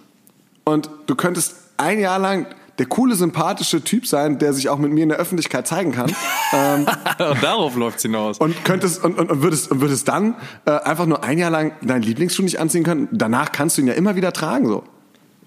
[0.65, 2.47] und du könntest ein Jahr lang
[2.79, 6.11] der coole, sympathische Typ sein, der sich auch mit mir in der Öffentlichkeit zeigen kann.
[6.53, 6.87] ähm,
[7.19, 8.39] Und darauf läuft's hinaus.
[8.39, 11.73] und könntest und, und, und würdest und würdest dann äh, einfach nur ein Jahr lang
[11.83, 13.09] deinen Lieblingsschuh nicht anziehen können.
[13.13, 14.85] Danach kannst du ihn ja immer wieder tragen so.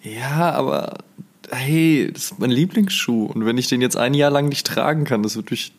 [0.02, 1.00] Ja, aber
[1.52, 3.26] hey, das ist mein Lieblingsschuh.
[3.26, 5.74] Und wenn ich den jetzt ein Jahr lang nicht tragen kann, das wird mich.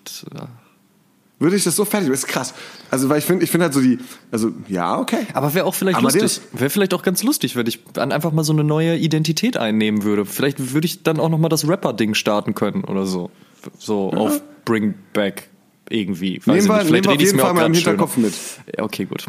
[1.39, 2.09] Würde ich das so fertig?
[2.09, 2.55] Das ist krass.
[2.91, 3.99] Also weil ich finde, ich finde halt so die,
[4.31, 5.27] also ja okay.
[5.35, 6.41] Aber wäre auch vielleicht der lustig.
[6.53, 10.03] Wäre vielleicht auch ganz lustig, wenn ich dann einfach mal so eine neue Identität einnehmen
[10.03, 10.25] würde.
[10.25, 13.31] Vielleicht würde ich dann auch noch mal das Rapper-Ding starten können oder so.
[13.79, 15.51] So auf Bring Back
[15.91, 16.39] irgendwie.
[16.39, 16.91] Weiß Nehmen wir, nicht.
[16.91, 17.91] nehmen Vielleicht wir auf jeden Fall mal im grad schöner.
[17.91, 18.35] Hinterkopf mit.
[18.77, 19.27] Ja, okay, gut.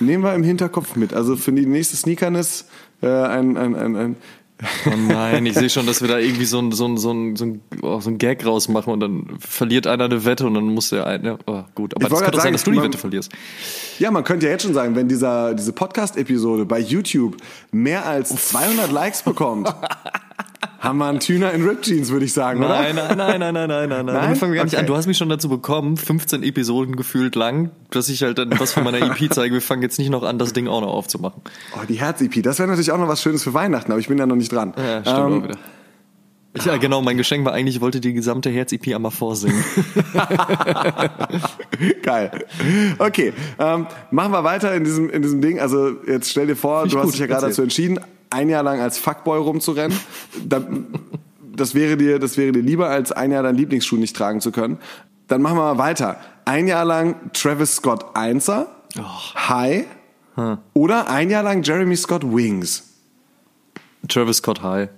[0.00, 1.14] Nehmen wir im Hinterkopf mit.
[1.14, 2.66] Also für die nächste Sneakerness
[3.00, 4.16] äh, ein, ein, ein, ein
[4.86, 7.36] Oh nein, ich sehe schon, dass wir da irgendwie so ein, so ein, so ein,
[7.36, 10.64] so ein, oh, so ein Gag rausmachen und dann verliert einer eine Wette und dann
[10.68, 11.38] muss der eine.
[11.46, 13.32] Oh, gut, aber Ich das kann doch sein, sagen, dass du die man- Wette verlierst.
[13.98, 17.36] Ja, man könnte ja jetzt schon sagen, wenn dieser, diese Podcast-Episode bei YouTube
[17.72, 19.72] mehr als 200 Likes bekommt,
[20.82, 22.68] haben wir einen Tüner in Rip Jeans, würde ich sagen, oder?
[22.82, 24.06] Nein, nein, nein, nein, nein, nein, nein, nein.
[24.06, 24.14] Nein?
[24.22, 24.80] Damit fangen wir gar nicht Okay.
[24.82, 24.86] an.
[24.86, 28.72] Du hast mich schon dazu bekommen, 15 Episoden gefühlt lang, dass ich halt dann was
[28.72, 29.54] von meiner EP zeige.
[29.54, 31.40] Wir fangen jetzt nicht noch an, das Ding auch noch aufzumachen.
[31.76, 34.18] Oh, die Herz-EP, das wäre natürlich auch noch was Schönes für Weihnachten, aber ich bin
[34.18, 34.74] da noch nicht dran.
[34.76, 35.58] Ja, stimmt Ähm, auch wieder.
[36.54, 39.64] Ich, ja, genau, mein Geschenk war eigentlich, ich wollte die gesamte Herz-EP einmal vorsingen.
[42.02, 42.30] Geil.
[42.98, 45.60] Okay, ähm, machen wir weiter in diesem, in diesem Ding.
[45.60, 48.00] Also jetzt stell dir vor, Find du hast gut, dich ja gerade dazu entschieden,
[48.32, 49.98] ein Jahr lang als Fuckboy rumzurennen.
[50.44, 50.62] Da,
[51.54, 54.52] das, wäre dir, das wäre dir lieber, als ein Jahr deinen Lieblingsschuh nicht tragen zu
[54.52, 54.78] können.
[55.28, 56.18] Dann machen wir mal weiter.
[56.44, 58.66] Ein Jahr lang Travis Scott Einser,
[59.48, 59.86] High
[60.74, 62.88] oder ein Jahr lang Jeremy Scott Wings.
[64.08, 64.88] Travis Scott High.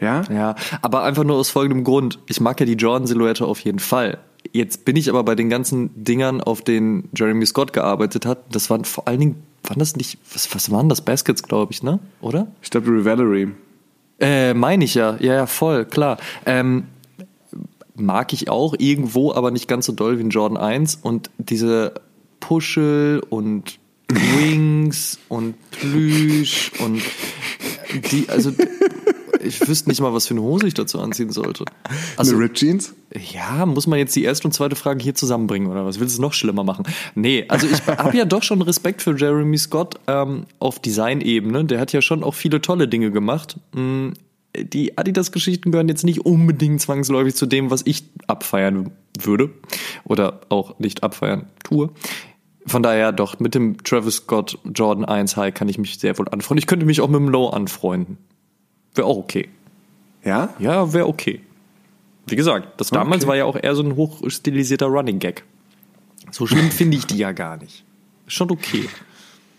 [0.00, 0.22] Ja?
[0.30, 2.18] Ja, aber einfach nur aus folgendem Grund.
[2.26, 4.18] Ich mag ja die Jordan-Silhouette auf jeden Fall.
[4.52, 8.44] Jetzt bin ich aber bei den ganzen Dingern, auf denen Jeremy Scott gearbeitet hat.
[8.50, 11.02] Das waren vor allen Dingen, waren das nicht, was, was waren das?
[11.02, 12.00] Baskets, glaube ich, ne?
[12.20, 12.48] Oder?
[12.62, 13.48] Ich glaube Revelry.
[14.18, 15.16] Äh, meine ich ja.
[15.20, 16.18] Ja, ja, voll, klar.
[16.46, 16.84] Ähm,
[17.94, 21.00] mag ich auch irgendwo, aber nicht ganz so doll wie ein Jordan 1.
[21.02, 21.94] Und diese
[22.40, 27.02] Puschel und Wings und Plüsch und
[28.10, 28.52] die, also
[29.42, 31.64] ich wüsste nicht mal, was für eine Hose ich dazu anziehen sollte.
[32.16, 32.94] Also, Eine Rip Jeans?
[33.32, 35.98] ja, muss man jetzt die erste und zweite Frage hier zusammenbringen oder was?
[36.00, 36.84] Willst du es noch schlimmer machen?
[37.14, 41.64] Nee, also ich habe ja doch schon Respekt für Jeremy Scott ähm, auf Designebene.
[41.64, 43.56] Der hat ja schon auch viele tolle Dinge gemacht.
[43.72, 44.10] Mm,
[44.56, 49.50] Die Adidas-Geschichten gehören jetzt nicht unbedingt zwangsläufig zu dem, was ich abfeiern würde
[50.04, 51.90] oder auch nicht abfeiern tue.
[52.66, 56.28] Von daher doch, mit dem Travis Scott Jordan 1 High kann ich mich sehr wohl
[56.28, 56.58] anfreunden.
[56.58, 58.18] Ich könnte mich auch mit dem Low anfreunden.
[58.94, 59.48] Wäre auch okay.
[60.24, 60.54] Ja?
[60.58, 61.40] Ja, wäre okay.
[62.26, 63.28] Wie gesagt, das damals Okay.
[63.28, 65.44] war ja auch eher so ein hochstilisierter Running Gag.
[66.30, 67.84] So schlimm finde ich die ja gar nicht.
[68.26, 68.88] Ist Schon okay.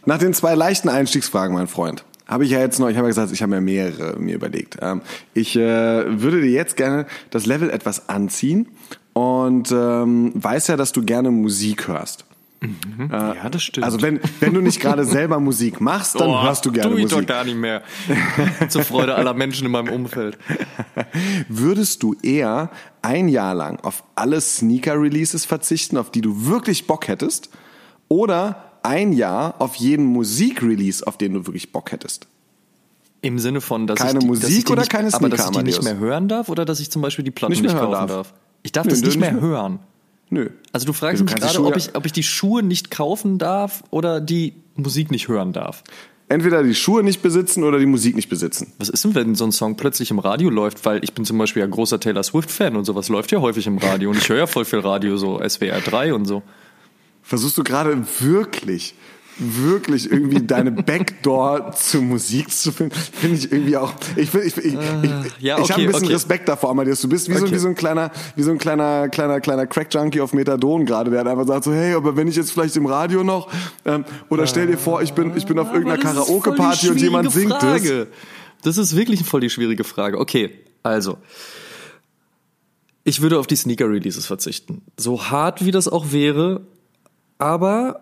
[0.06, 3.10] Nach den zwei leichten Einstiegsfragen, mein Freund, habe ich ja jetzt noch, ich habe ja
[3.10, 4.78] gesagt, ich habe mir mehrere mir überlegt.
[4.82, 5.02] Ähm,
[5.34, 5.60] ich äh,
[6.22, 8.67] würde dir jetzt gerne das Level etwas anziehen
[9.13, 12.26] und ähm, weiß ja, dass du gerne Musik hörst.
[13.12, 13.84] Ja, das stimmt.
[13.86, 16.97] Also wenn, wenn du nicht gerade selber Musik machst, dann Oh, hörst du gerne tu
[16.97, 17.28] ich doch Musik.
[17.30, 17.82] gar nicht mehr.
[18.69, 20.38] Zur Freude aller Menschen in meinem Umfeld.
[21.50, 22.69] Würdest du eher
[23.02, 27.50] ein Jahr lang auf alle Sneaker-Releases verzichten, auf die du wirklich Bock hättest,
[28.08, 32.28] oder ein Jahr auf jeden Musik-Release, auf den du wirklich Bock hättest?
[33.24, 35.30] Im Sinne von, dass Keine ich die, Musik dass ich die oder nicht, keine Aber
[35.30, 37.52] dass ich Sneaker, die nicht mehr hören darf oder dass ich zum Beispiel die Platten
[37.54, 38.28] Nicht nicht, mehr hören kaufen darf.
[38.30, 38.34] darf?
[38.63, 39.80] Ich darf Nö, das du nicht nicht mehr- hören.
[40.32, 40.50] Nö.
[40.72, 42.89] Also du fragst du mich kannst die gerade, ob ich, ob ich die Schuhe nicht
[42.89, 45.84] kaufen darf oder die Musik nicht hören darf.
[46.30, 48.72] Entweder die Schuhe nicht besitzen oder die Musik nicht besitzen.
[48.78, 50.86] Was ist denn, wenn so ein Song plötzlich im Radio läuft?
[50.86, 53.78] Weil ich bin zum Beispiel ja großer Taylor Swift-Fan und sowas läuft ja häufig im
[53.78, 56.41] Radio und ich höre ja voll viel Radio, so SWR 3 und so.
[57.22, 58.96] Versuchst du gerade wirklich,
[59.42, 63.94] wirklich irgendwie deine Backdoor zur Musik zu finden, finde ich irgendwie auch.
[64.16, 64.74] Ich, ich, ich, ich,
[65.40, 66.14] ja, ich habe okay, ein bisschen okay.
[66.14, 67.02] Respekt davor, Amadeus.
[67.02, 67.56] Du bist wie, so, Okay.
[67.56, 71.22] wie so ein kleiner, wie so ein kleiner, kleiner, kleiner Crack-Junkie auf Methadon gerade, der
[71.22, 73.50] hat einfach sagt so, hey, aber wenn ich jetzt vielleicht im Radio noch,
[73.86, 76.58] ähm, oder stell dir vor, ich bin, ich bin auf irgendeiner Aber das voll die
[76.58, 77.60] Karaoke-Party und jemand singt es.
[77.60, 78.08] Frage.
[78.64, 80.20] Das ist wirklich voll die schwierige Frage.
[80.20, 80.52] Okay,
[80.84, 81.18] also.
[83.04, 84.84] Ich würde auf die Sneaker-Releases verzichten.
[84.98, 86.62] So hart wie das auch wäre,
[87.40, 88.02] aber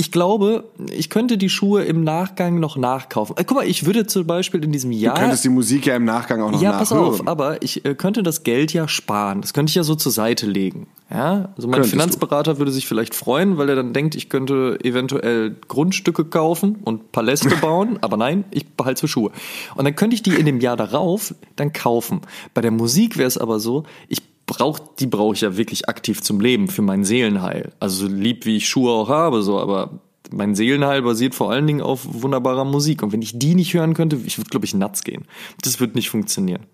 [0.00, 3.36] ich glaube, ich könnte die Schuhe im Nachgang noch nachkaufen.
[3.36, 5.16] Äh, guck mal, ich würde zum Beispiel in diesem Jahr.
[5.16, 7.14] Du könntest die Musik ja im Nachgang auch noch ja, pass nachhören.
[7.14, 9.40] auf, aber ich äh, könnte das Geld ja sparen.
[9.40, 10.86] Das könnte ich ja so zur Seite legen.
[11.10, 11.98] Ja, also mein Könntest du.
[11.98, 17.10] Finanzberater würde sich vielleicht freuen, weil er dann denkt, ich könnte eventuell Grundstücke kaufen und
[17.10, 19.32] Paläste bauen, aber nein, ich behalte für Schuhe.
[19.74, 22.20] Und dann könnte ich die in dem Jahr darauf dann kaufen.
[22.54, 26.20] Bei der Musik wäre es aber so, ich brauch, die brauche ich ja wirklich aktiv
[26.22, 27.72] zum Leben, für mein Seelenheil.
[27.78, 30.00] Also so lieb wie ich Schuhe auch habe, so, aber
[30.32, 33.02] mein Seelenheil basiert vor allen Dingen auf wunderbarer Musik.
[33.04, 35.26] Und wenn ich die nicht hören könnte, ich würde, glaube ich, nuts gehen.
[35.62, 36.66] Das wird nicht funktionieren.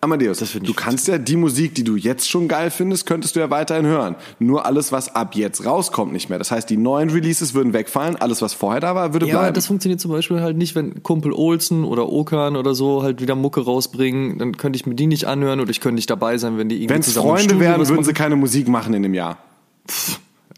[0.00, 3.50] Amadeus, du kannst ja die Musik, die du jetzt schon geil findest, könntest du ja
[3.50, 4.14] weiterhin hören.
[4.38, 6.38] Nur alles, was ab jetzt rauskommt, nicht mehr.
[6.38, 9.54] Das heißt, die neuen Releases würden wegfallen, alles, was vorher da war, würde Ja, bleiben.
[9.54, 13.34] das funktioniert zum Beispiel halt nicht, wenn Kumpel Olsen oder Okan oder so halt wieder
[13.34, 16.58] Mucke rausbringen, dann könnte ich mir die nicht anhören oder ich könnte nicht dabei sein,
[16.58, 19.14] wenn die irgendwie Wenn es zusammen Freunde wären, würden sie keine Musik machen in dem
[19.14, 19.38] Jahr.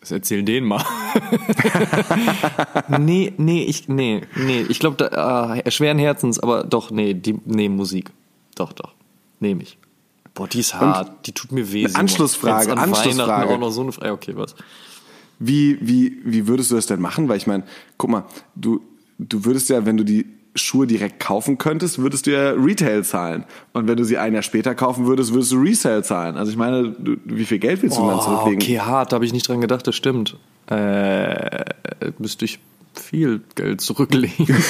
[0.00, 0.84] Das erzähl denen mal.
[2.98, 7.38] nee, nee, ich, nee, nee, ich glaube, da, äh, schweren Herzens, aber doch, nee, die,
[7.44, 8.10] nee, Musik.
[8.54, 8.92] Doch, doch,
[9.40, 9.78] nehme ich.
[10.34, 11.86] Boah, die ist hart, die tut mir weh.
[11.86, 11.96] Simon.
[11.96, 13.28] Anschlussfrage, an Anschlussfrage.
[13.30, 14.54] Weihnachten auch noch so eine Frage, okay, was?
[15.38, 17.28] Wie, wie, wie würdest du das denn machen?
[17.28, 17.64] Weil ich meine,
[17.96, 18.24] guck mal,
[18.54, 18.80] du,
[19.18, 23.44] du würdest ja, wenn du die Schuhe direkt kaufen könntest, würdest du ja Retail zahlen.
[23.72, 26.36] Und wenn du sie ein Jahr später kaufen würdest, würdest du Resale zahlen.
[26.36, 28.60] Also ich meine, du, wie viel Geld willst du dann Oh, zurücklegen?
[28.62, 30.36] okay, hart, da habe ich nicht dran gedacht, das stimmt.
[30.66, 31.64] Äh,
[32.18, 32.58] müsste ich
[32.94, 34.56] viel Geld zurücklegen.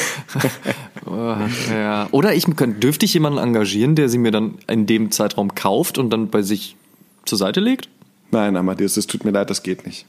[1.07, 1.35] Oh,
[1.73, 2.07] ja.
[2.13, 5.99] Oder ich könnte, dürfte ich jemanden engagieren, der sie mir dann in dem Zeitraum kauft
[5.99, 6.77] und dann bei sich
[7.25, 7.89] zur Seite legt?
[8.31, 10.07] Nein, Amadeus, das tut mir leid, das geht nicht.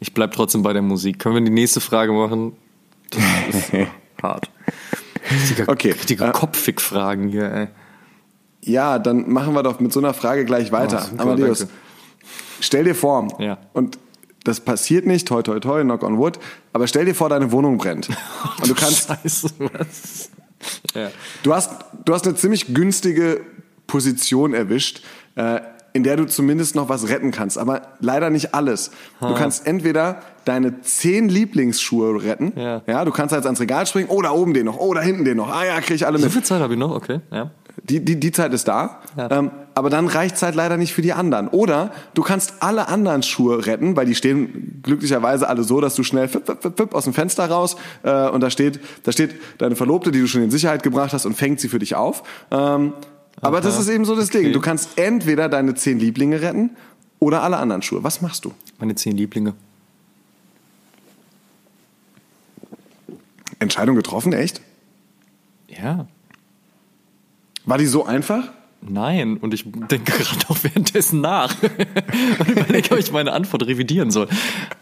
[0.00, 1.18] Ich bleib trotzdem bei der Musik.
[1.18, 2.52] Können wir die nächste Frage machen?
[3.10, 3.20] Das
[3.58, 3.72] ist
[4.22, 4.48] hart.
[5.30, 7.66] Richtiger, Okay, richtiger äh, Kopffick-Fragen hier, ey.
[8.64, 11.02] Ja, dann machen wir doch mit so einer Frage gleich weiter.
[11.04, 11.74] Oh, super, Amadeus, danke.
[12.60, 13.58] stell dir vor, Ja.
[13.74, 13.98] und
[14.44, 16.38] das passiert nicht, toi toi toi, knock on wood,
[16.72, 18.08] aber stell dir vor, deine Wohnung brennt.
[18.60, 20.30] Und du kannst, Scheiße, was?
[20.94, 21.10] Ja.
[21.42, 21.70] du hast,
[22.04, 23.40] du hast eine ziemlich günstige
[23.86, 25.02] Position erwischt,
[25.36, 25.60] äh,
[25.94, 28.92] in der du zumindest noch was retten kannst, aber leider nicht alles.
[29.20, 32.80] Du kannst entweder deine zehn Lieblingsschuhe retten, Ja.
[32.86, 35.24] ja, du kannst jetzt ans Regal springen, oh, da oben den noch, oh, da hinten
[35.26, 36.32] den noch, ah ja, krieg ich alle So mit.
[36.32, 37.20] viel Zeit habe ich noch, okay.
[37.30, 37.50] Ja.
[37.84, 39.30] Die, die, die Zeit ist da, Ja.
[39.30, 41.48] ähm, aber dann reicht Zeit leider nicht für die anderen.
[41.48, 46.02] Oder du kannst alle anderen Schuhe retten, weil die stehen glücklicherweise alle so, dass du
[46.02, 49.34] schnell fipp, fipp, fipp, fipp aus dem Fenster raus äh, und da steht, da steht
[49.58, 52.22] deine Verlobte, die du schon in Sicherheit gebracht hast und fängt sie für dich auf.
[52.50, 52.92] Ähm,
[53.40, 54.52] aber das ist eben so das Ding.
[54.52, 56.70] Du kannst entweder deine zehn Lieblinge retten
[57.18, 58.04] oder alle anderen Schuhe.
[58.04, 58.52] Was machst du?
[58.78, 59.54] Meine zehn Lieblinge.
[63.58, 64.60] Entscheidung getroffen, echt?
[65.68, 66.06] Ja.
[67.64, 68.50] War die so einfach?
[68.84, 71.54] Nein, und ich denke gerade auch währenddessen nach
[72.38, 74.28] und überlege, ob ich meine Antwort revidieren soll.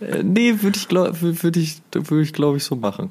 [0.01, 3.11] Äh, nee, würde ich, würde ich, würde ich glaube ich, so machen.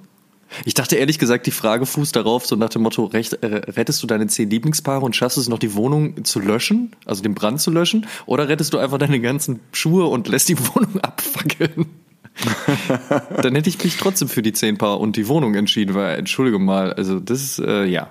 [0.65, 4.01] Ich dachte ehrlich gesagt, die Frage fußt darauf, so nach dem Motto, recht, äh, rettest
[4.01, 7.61] du deine zehn Lieblingspaare und schaffst es noch, die Wohnung zu löschen, also den Brand
[7.61, 11.85] zu löschen, oder rettest du einfach deine ganzen Schuhe und lässt die Wohnung abfackeln?
[13.41, 16.57] Dann hätte ich mich trotzdem für die zehn Paar und die Wohnung entschieden, weil, entschuldige
[16.57, 18.09] mal, also das ist, äh, ja.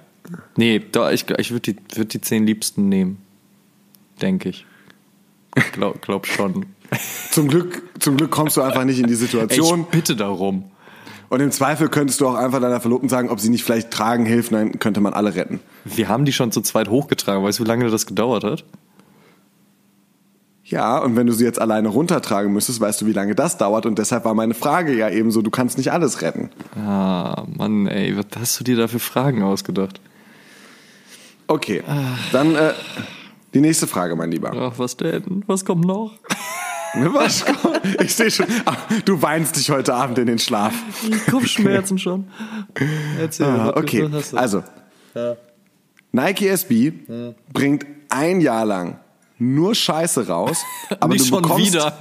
[0.57, 3.19] Nee, da, ich, ich würde die, würd die zehn Liebsten nehmen.
[4.21, 4.67] Denke ich.
[5.73, 6.67] Glaub, glaub schon.
[7.31, 9.81] Zum Glück, zum Glück kommst du einfach nicht in die Situation.
[9.81, 10.65] ich bitte darum.
[11.29, 14.25] Und im Zweifel könntest du auch einfach deiner Verlobten sagen, ob sie nicht vielleicht tragen
[14.25, 15.61] hilft, dann könnte man alle retten.
[15.85, 17.45] Wir haben die schon zu zweit hochgetragen.
[17.45, 18.65] Weißt du, wie lange das gedauert hat?
[20.65, 23.87] Ja, und wenn du sie jetzt alleine runtertragen müsstest, weißt du, wie lange das dauert.
[23.87, 26.51] Und deshalb war meine Frage ja eben so, du kannst nicht alles retten.
[26.77, 30.01] Ah, Mann, ey, was hast du dir da für Fragen ausgedacht?
[31.49, 31.83] Okay,
[32.33, 32.73] dann äh,
[33.55, 34.53] die nächste Frage, mein Lieber.
[34.55, 35.43] Ach, was denn?
[35.47, 36.13] Was kommt noch?
[36.95, 37.45] Was?
[38.03, 40.73] Ich sehe schon, ah, du weinst dich heute Abend in den Schlaf.
[41.31, 42.29] Kopfschmerzen schon.
[43.21, 44.65] Erzähl, Ah, okay, also
[46.13, 46.93] Nike SB
[47.53, 48.99] bringt ein Jahr lang
[49.39, 50.65] nur Scheiße raus,
[51.01, 51.93] aber Nicht du schon bekommst, wieder.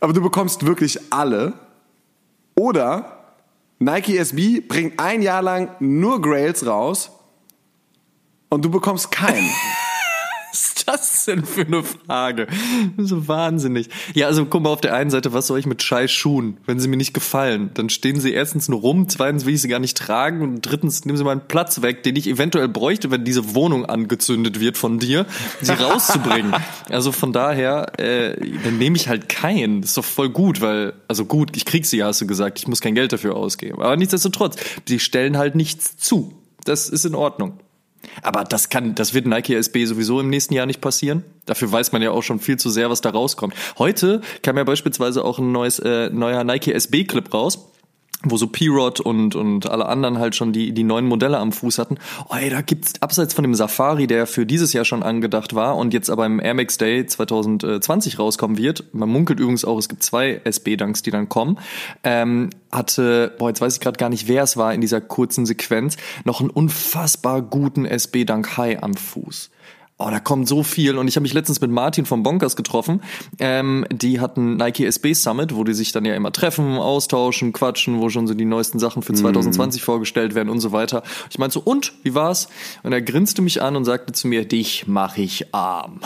[0.00, 1.52] aber du bekommst wirklich alle.
[2.54, 3.21] Oder
[3.84, 7.10] Nike SB bringt ein Jahr lang nur Grails raus
[8.48, 9.50] und du bekommst keinen.
[10.86, 12.46] Was ist das denn für eine Frage?
[12.98, 13.88] So wahnsinnig.
[14.14, 16.80] Ja, also guck mal auf der einen Seite, was soll ich mit scheiß Schuhen, wenn
[16.80, 17.70] sie mir nicht gefallen?
[17.74, 21.04] Dann stehen sie erstens nur rum, zweitens will ich sie gar nicht tragen und drittens
[21.04, 24.76] nehmen sie mal einen Platz weg, den ich eventuell bräuchte, wenn diese Wohnung angezündet wird
[24.76, 25.26] von dir,
[25.60, 26.54] sie rauszubringen.
[26.88, 29.82] also von daher, äh, dann nehme ich halt keinen.
[29.82, 32.68] Das ist doch voll gut, weil, also gut, ich krieg sie, hast du gesagt, ich
[32.68, 33.80] muss kein Geld dafür ausgeben.
[33.80, 34.56] Aber nichtsdestotrotz,
[34.88, 36.32] die stellen halt nichts zu.
[36.64, 37.58] Das ist in Ordnung.
[38.22, 41.24] Aber das kann, das wird Nike SB sowieso im nächsten Jahr nicht passieren.
[41.46, 43.54] Dafür weiß man ja auch schon viel zu sehr, was da rauskommt.
[43.78, 47.71] Heute kam ja beispielsweise auch ein neues, äh, neuer Nike SB Clip raus
[48.24, 51.78] wo so P-Rod und, und alle anderen halt schon die, die neuen Modelle am Fuß
[51.78, 51.98] hatten.
[52.28, 55.76] Oh, ey, da gibt's abseits von dem Safari, der für dieses Jahr schon angedacht war
[55.76, 58.84] und jetzt aber im Air Max Day 2020 rauskommen wird.
[58.92, 61.58] Man munkelt übrigens auch, es gibt zwei SB-Dunks, die dann kommen.
[62.04, 65.46] Ähm, hatte, boah, jetzt weiß ich gerade gar nicht, wer es war in dieser kurzen
[65.46, 69.50] Sequenz, noch einen unfassbar guten SB-Dunk High am Fuß.
[70.04, 70.98] Oh, da kommt so viel.
[70.98, 73.02] Und ich habe mich letztens mit Martin vom Bonkers getroffen.
[73.38, 78.00] Ähm, die hatten Nike SB Summit, wo die sich dann ja immer treffen, austauschen, quatschen,
[78.00, 79.84] wo schon so die neuesten Sachen für 2020 mm.
[79.84, 81.04] vorgestellt werden und so weiter.
[81.30, 82.48] Ich meinte so, und, wie war's?
[82.82, 86.00] Und er grinste mich an und sagte zu mir, dich mach ich arm.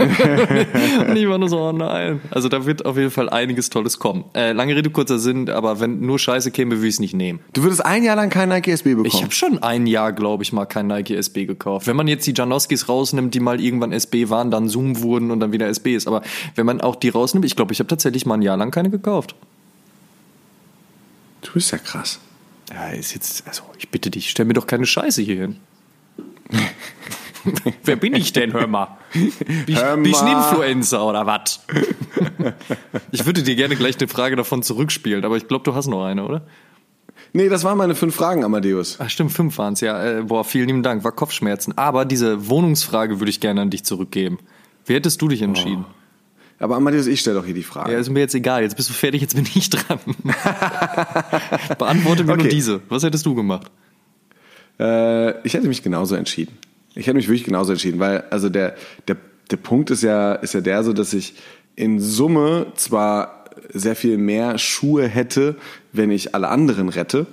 [1.08, 2.20] und ich war nur so, oh nein.
[2.30, 4.24] Also da wird auf jeden Fall einiges Tolles kommen.
[4.34, 7.38] Äh, lange Rede, kurzer Sinn, aber wenn nur Scheiße käme, würde ich es nicht nehmen.
[7.52, 9.06] Du würdest ein Jahr lang kein Nike SB bekommen?
[9.06, 11.86] Ich habe schon ein Jahr, glaube ich, mal kein Nike SB gekauft.
[11.86, 15.30] Wenn man jetzt die Janoskis raus rausnimmt, die mal irgendwann SB waren, dann Zoom wurden
[15.30, 16.06] und dann wieder SB ist.
[16.06, 16.22] Aber
[16.54, 18.88] wenn man auch die rausnimmt, ich glaube, ich habe tatsächlich mal ein Jahr lang keine
[18.90, 19.34] gekauft.
[21.42, 22.18] Du bist ja krass.
[22.72, 25.56] Ja, ist jetzt, also ich bitte dich, stell mir doch keine Scheiße hier hin.
[27.84, 28.96] Wer bin ich denn, hör mal?
[29.12, 29.32] Bin
[29.66, 31.60] ich, bin ich ein Influencer oder was?
[33.10, 36.06] ich würde dir gerne gleich eine Frage davon zurückspielen, aber ich glaube, du hast noch
[36.06, 36.46] eine, oder?
[37.36, 38.98] Nee, das waren meine fünf Fragen, Amadeus.
[39.00, 40.20] Ach stimmt, fünf waren's ja.
[40.20, 41.76] Äh, boah, vielen lieben Dank, war Kopfschmerzen.
[41.76, 44.38] Aber diese Wohnungsfrage würde ich gerne an dich zurückgeben.
[44.86, 45.84] Wie hättest du dich entschieden?
[45.88, 45.94] Oh.
[46.60, 47.92] Aber Amadeus, ich stelle doch hier die Frage.
[47.92, 48.62] Ja, ist mir jetzt egal.
[48.62, 49.98] Jetzt bist du fertig, jetzt bin ich dran.
[51.78, 52.42] Beantworte mir okay.
[52.42, 52.80] nur diese.
[52.88, 53.68] Was hättest du gemacht?
[54.78, 56.56] Äh, ich hätte mich genauso entschieden.
[56.94, 58.76] Ich hätte mich wirklich genauso entschieden, weil also der,
[59.08, 59.16] der,
[59.50, 61.34] der Punkt ist ja, ist ja der so, dass ich
[61.74, 63.33] in Summe zwar
[63.72, 65.56] sehr viel mehr Schuhe hätte,
[65.92, 67.26] wenn ich alle anderen rette.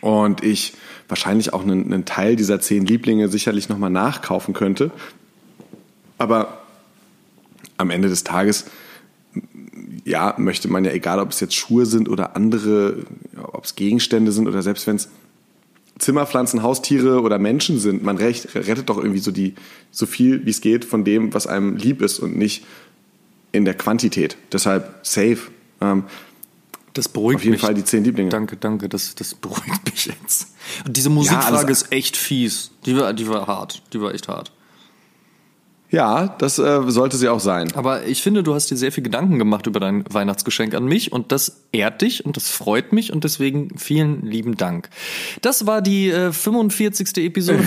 [0.00, 0.74] Und ich
[1.08, 4.90] wahrscheinlich auch einen, einen Teil dieser zehn Lieblinge sicherlich nochmal nachkaufen könnte.
[6.18, 6.60] Aber
[7.76, 8.66] am Ende des Tages,
[10.04, 12.98] ja, möchte man ja, egal ob es jetzt Schuhe sind oder andere,
[13.42, 15.08] ob es Gegenstände sind oder selbst wenn es
[15.98, 19.54] Zimmerpflanzen, Haustiere oder Menschen sind, man recht, rettet doch irgendwie so die,
[19.90, 22.64] so viel wie es geht von dem, was einem lieb ist und nicht
[23.52, 24.36] in der Quantität.
[24.52, 25.38] Deshalb safe.
[25.80, 26.04] Ähm,
[26.92, 27.40] das beruhigt mich.
[27.40, 27.60] Auf jeden mich.
[27.62, 28.30] Fall die zehn Lieblinge.
[28.30, 30.48] Danke, danke, das, das beruhigt mich jetzt.
[30.84, 32.70] Und diese Musikfrage ja, ist echt fies.
[32.86, 33.82] Die war, die war hart.
[33.92, 34.52] Die war echt hart.
[35.90, 37.72] Ja, das äh, sollte sie auch sein.
[37.74, 41.12] Aber ich finde, du hast dir sehr viel Gedanken gemacht über dein Weihnachtsgeschenk an mich
[41.12, 44.88] und das ehrt dich und das freut mich und deswegen vielen lieben Dank.
[45.42, 47.16] Das war die äh, 45.
[47.16, 47.64] Episode.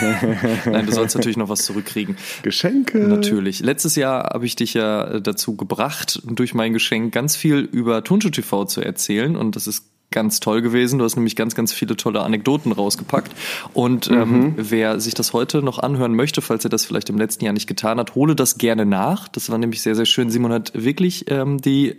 [0.66, 2.16] Nein, du sollst natürlich noch was zurückkriegen.
[2.42, 2.98] Geschenke.
[2.98, 3.60] Natürlich.
[3.60, 8.02] Letztes Jahr habe ich dich ja äh, dazu gebracht, durch mein Geschenk ganz viel über
[8.02, 10.98] Tonschuh TV zu erzählen und das ist ganz toll gewesen.
[10.98, 13.32] Du hast nämlich ganz, ganz viele tolle Anekdoten rausgepackt.
[13.72, 14.54] Und ähm, mhm.
[14.56, 17.66] wer sich das heute noch anhören möchte, falls er das vielleicht im letzten Jahr nicht
[17.66, 19.28] getan hat, hole das gerne nach.
[19.28, 20.30] Das war nämlich sehr, sehr schön.
[20.30, 21.96] Simon hat wirklich ähm, die,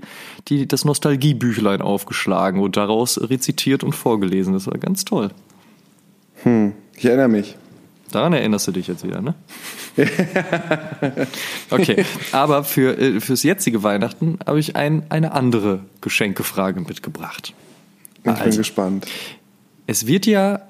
[0.48, 4.54] die, das Nostalgiebüchlein aufgeschlagen und daraus rezitiert und vorgelesen.
[4.54, 5.32] Das war ganz toll.
[6.44, 7.58] Hm, ich erinnere mich.
[8.14, 9.34] Daran erinnerst du dich jetzt wieder, ne?
[11.72, 17.56] okay, aber für, äh, fürs jetzige Weihnachten habe ich ein, eine andere Geschenkefrage mitgebracht.
[18.24, 19.08] Ich also, bin gespannt.
[19.88, 20.62] Es wird ja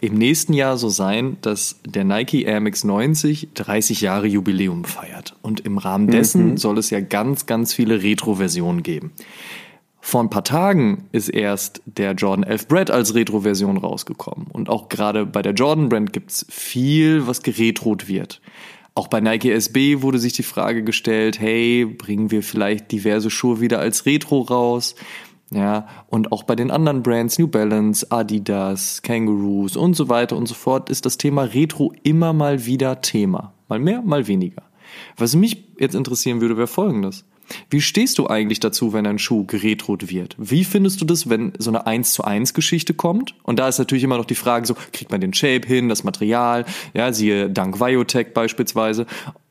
[0.00, 5.36] im nächsten Jahr so sein, dass der Nike Air Max 90 30 Jahre Jubiläum feiert.
[5.42, 6.56] Und im Rahmen dessen mhm.
[6.56, 9.12] soll es ja ganz, ganz viele Retro-Versionen geben.
[10.00, 14.46] Vor ein paar Tagen ist erst der Jordan 11 Bread als Retro-Version rausgekommen.
[14.46, 18.40] Und auch gerade bei der Jordan Brand gibt's viel, was geretrot wird.
[18.94, 23.60] Auch bei Nike SB wurde sich die Frage gestellt, hey, bringen wir vielleicht diverse Schuhe
[23.60, 24.94] wieder als Retro raus?
[25.50, 30.46] Ja, und auch bei den anderen Brands, New Balance, Adidas, Kangaroos und so weiter und
[30.46, 33.54] so fort, ist das Thema Retro immer mal wieder Thema.
[33.68, 34.62] Mal mehr, mal weniger.
[35.16, 37.24] Was mich jetzt interessieren würde, wäre folgendes.
[37.70, 40.36] Wie stehst du eigentlich dazu, wenn ein Schuh geretrot wird?
[40.38, 43.34] Wie findest du das, wenn so eine 1 zu 1 Geschichte kommt?
[43.42, 46.04] Und da ist natürlich immer noch die Frage so, kriegt man den Shape hin, das
[46.04, 49.06] Material, ja, siehe Dank Biotech beispielsweise.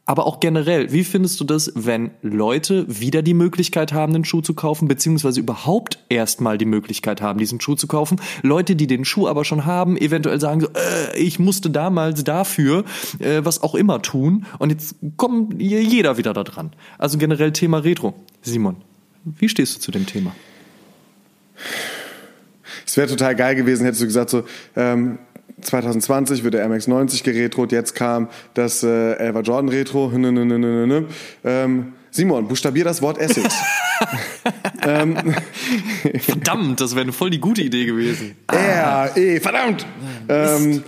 [0.09, 4.39] Aber auch generell, wie findest du das, wenn Leute wieder die Möglichkeit haben, einen Schuh
[4.39, 8.21] zu kaufen, beziehungsweise überhaupt erstmal die Möglichkeit haben, diesen Schuh zu kaufen?
[8.41, 12.85] Leute, die den Schuh aber schon haben, eventuell sagen so, äh, ich musste damals dafür
[13.19, 16.71] äh, was auch immer tun und jetzt kommt jeder wieder da dran.
[16.97, 18.13] Also generell Thema Retro.
[18.41, 18.77] Simon,
[19.25, 20.33] wie stehst du zu dem Thema?
[22.85, 24.45] Es wäre total geil gewesen, hättest du gesagt so,
[24.77, 25.19] ähm,
[25.61, 30.11] 2020 wird der MX 90 geretrot, jetzt kam das äh, Elva Jordan Retro.
[31.43, 33.55] Ähm, Simon, buchstabier das Wort Essex.
[34.87, 35.35] ähm,
[36.19, 38.35] verdammt, das wäre voll die gute Idee gewesen.
[38.51, 39.85] R, E, verdammt!
[40.29, 40.83] Ähm,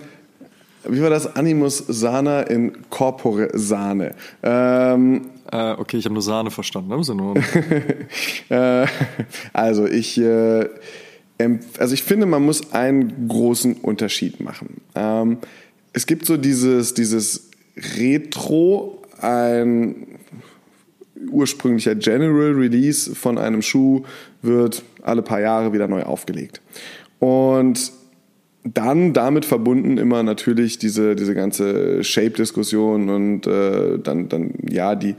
[0.88, 1.36] wie war das?
[1.36, 4.16] Animus Sana in Corpore Sahne.
[4.44, 6.94] Ähm, äh, okay, ich habe nur Sahne verstanden.
[8.50, 8.88] Äh,
[9.54, 10.18] also ich...
[10.20, 10.70] Äh,
[11.78, 14.82] also ich finde, man muss einen großen Unterschied machen.
[14.96, 15.38] Ähm,
[15.94, 17.50] es gibt so dieses, dieses
[17.98, 20.08] Retro, ein
[21.32, 24.04] ursprünglicher General Release von einem Schuh
[24.42, 26.62] wird alle paar Jahre wieder neu aufgelegt.
[27.20, 27.92] Und
[28.64, 35.16] dann damit verbunden immer natürlich diese, diese ganze Shape-Diskussion und äh, dann, dann ja die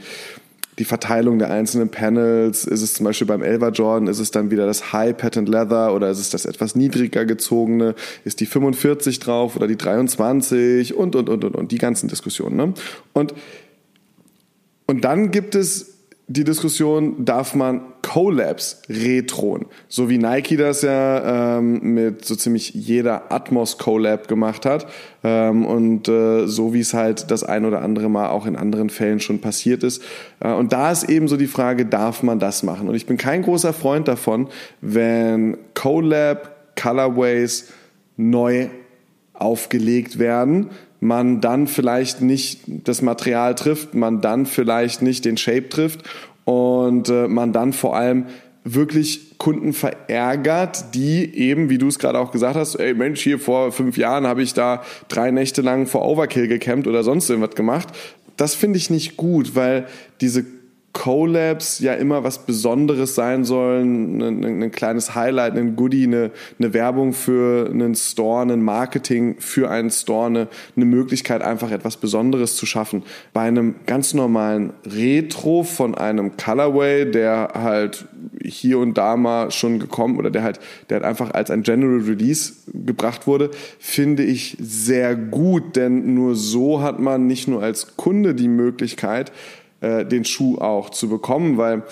[0.81, 2.65] die Verteilung der einzelnen Panels.
[2.65, 5.95] Ist es zum Beispiel beim Elva Jordan, ist es dann wieder das High Patent Leather
[5.95, 7.95] oder ist es das etwas niedriger gezogene?
[8.25, 12.57] Ist die 45 drauf oder die 23 und, und, und, und, und die ganzen Diskussionen.
[12.57, 12.75] Ne?
[13.13, 13.35] Und,
[14.87, 19.67] und dann gibt es die Diskussion, darf man Collabs retronen?
[19.87, 24.89] So wie Nike das ja ähm, mit so ziemlich jeder Atmos Collab gemacht hat
[25.23, 28.91] ähm, und äh, so wie es halt das ein oder andere Mal auch in anderen
[28.91, 30.03] Fällen schon passiert ist.
[30.41, 32.89] Äh, und da ist eben so die Frage, darf man das machen?
[32.89, 34.49] Und ich bin kein großer Freund davon,
[34.81, 37.69] wenn Collab Colorways
[38.17, 38.71] neu
[39.35, 45.69] aufgelegt werden, man dann vielleicht nicht das Material trifft, man dann vielleicht nicht den Shape
[45.69, 46.01] trifft
[46.51, 48.27] und äh, man dann vor allem
[48.65, 53.39] wirklich Kunden verärgert, die eben, wie du es gerade auch gesagt hast, ey Mensch, hier
[53.39, 57.55] vor fünf Jahren habe ich da drei Nächte lang vor Overkill gecampt oder sonst irgendwas
[57.55, 57.89] gemacht.
[58.37, 59.87] Das finde ich nicht gut, weil
[60.21, 60.45] diese
[60.93, 66.75] Collabs ja immer was Besonderes sein sollen, ein, ein kleines Highlight, ein Goodie, eine, eine,
[66.75, 72.57] Werbung für einen Store, ein Marketing für einen Store, eine, eine Möglichkeit, einfach etwas Besonderes
[72.57, 73.05] zu schaffen.
[73.33, 78.07] Bei einem ganz normalen Retro von einem Colorway, der halt
[78.43, 82.01] hier und da mal schon gekommen oder der halt, der halt einfach als ein General
[82.01, 87.97] Release gebracht wurde, finde ich sehr gut, denn nur so hat man nicht nur als
[87.97, 89.31] Kunde die Möglichkeit,
[89.81, 91.85] äh, den Schuh auch zu bekommen, weil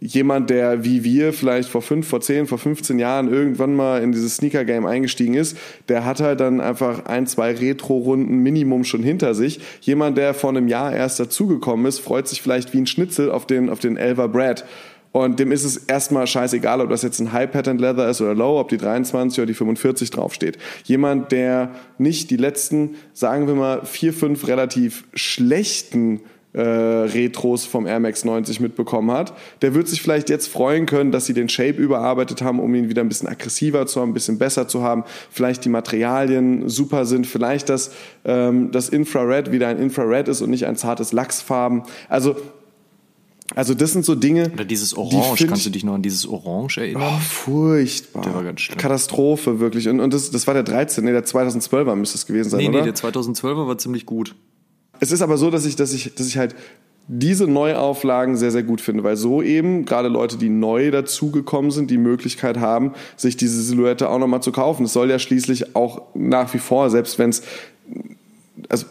[0.00, 4.12] jemand, der wie wir vielleicht vor fünf, vor zehn, vor 15 Jahren irgendwann mal in
[4.12, 5.56] dieses Sneaker-Game eingestiegen ist,
[5.88, 9.60] der hat halt dann einfach ein, zwei Retro-Runden Minimum schon hinter sich.
[9.80, 13.46] Jemand, der vor einem Jahr erst dazugekommen ist, freut sich vielleicht wie ein Schnitzel auf
[13.46, 14.64] den, auf den Elva Brad.
[15.12, 18.34] Und dem ist es erstmal scheißegal, ob das jetzt ein High Patent Leather ist oder
[18.34, 20.56] Low, ob die 23 oder die 45 draufsteht.
[20.84, 26.20] Jemand, der nicht die letzten, sagen wir mal, vier, fünf relativ schlechten
[26.52, 29.34] äh, Retros vom Air Max 90 mitbekommen hat.
[29.62, 32.88] Der wird sich vielleicht jetzt freuen können, dass sie den Shape überarbeitet haben, um ihn
[32.88, 35.04] wieder ein bisschen aggressiver zu haben, ein bisschen besser zu haben.
[35.30, 37.92] Vielleicht die Materialien super sind, vielleicht dass
[38.24, 41.82] ähm, das Infrared wieder ein Infrared ist und nicht ein zartes Lachsfarben.
[42.08, 42.36] Also
[43.54, 44.50] also das sind so Dinge.
[44.52, 47.02] Oder dieses Orange, kannst du dich noch an dieses Orange erinnern?
[47.04, 48.22] Oh, furchtbar.
[48.22, 48.78] Der war ganz schlimm.
[48.78, 49.88] Katastrophe, wirklich.
[49.88, 52.68] Und, und das, das war der 13, nee, der 2012er müsste es gewesen sein, nee,
[52.68, 52.78] oder?
[52.78, 54.36] Nee, der 2012er war ziemlich gut.
[55.00, 56.54] Es ist aber so, dass ich, dass ich, dass ich halt
[57.12, 61.90] diese Neuauflagen sehr, sehr gut finde, weil so eben gerade Leute, die neu dazugekommen sind,
[61.90, 64.84] die Möglichkeit haben, sich diese Silhouette auch nochmal zu kaufen.
[64.84, 67.42] Es soll ja schließlich auch nach wie vor, selbst wenn es,
[68.68, 68.86] also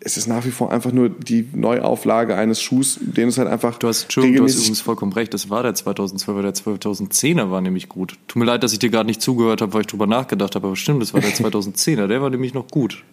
[0.00, 3.78] es ist nach wie vor einfach nur die Neuauflage eines Schuhs, den es halt einfach.
[3.78, 7.88] Du hast, du hast übrigens vollkommen recht, das war der 2012er, der 2010er war nämlich
[7.88, 8.16] gut.
[8.26, 10.66] Tut mir leid, dass ich dir gerade nicht zugehört habe, weil ich drüber nachgedacht habe,
[10.66, 13.04] aber stimmt, das war der 2010er, der war nämlich noch gut.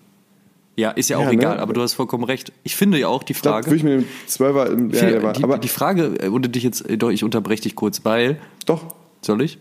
[0.77, 1.61] Ja, ist ja auch ja, egal, ne?
[1.61, 2.53] aber du hast vollkommen recht.
[2.63, 3.61] Ich finde ja auch die Frage.
[3.61, 6.49] Ich, glaub, ich mit dem Zwölfer, ja, der war, die, aber die Frage, äh, unter
[6.49, 8.39] dich jetzt, äh, doch, ich unterbreche dich kurz, weil.
[8.67, 8.93] Doch.
[9.21, 9.57] Soll ich?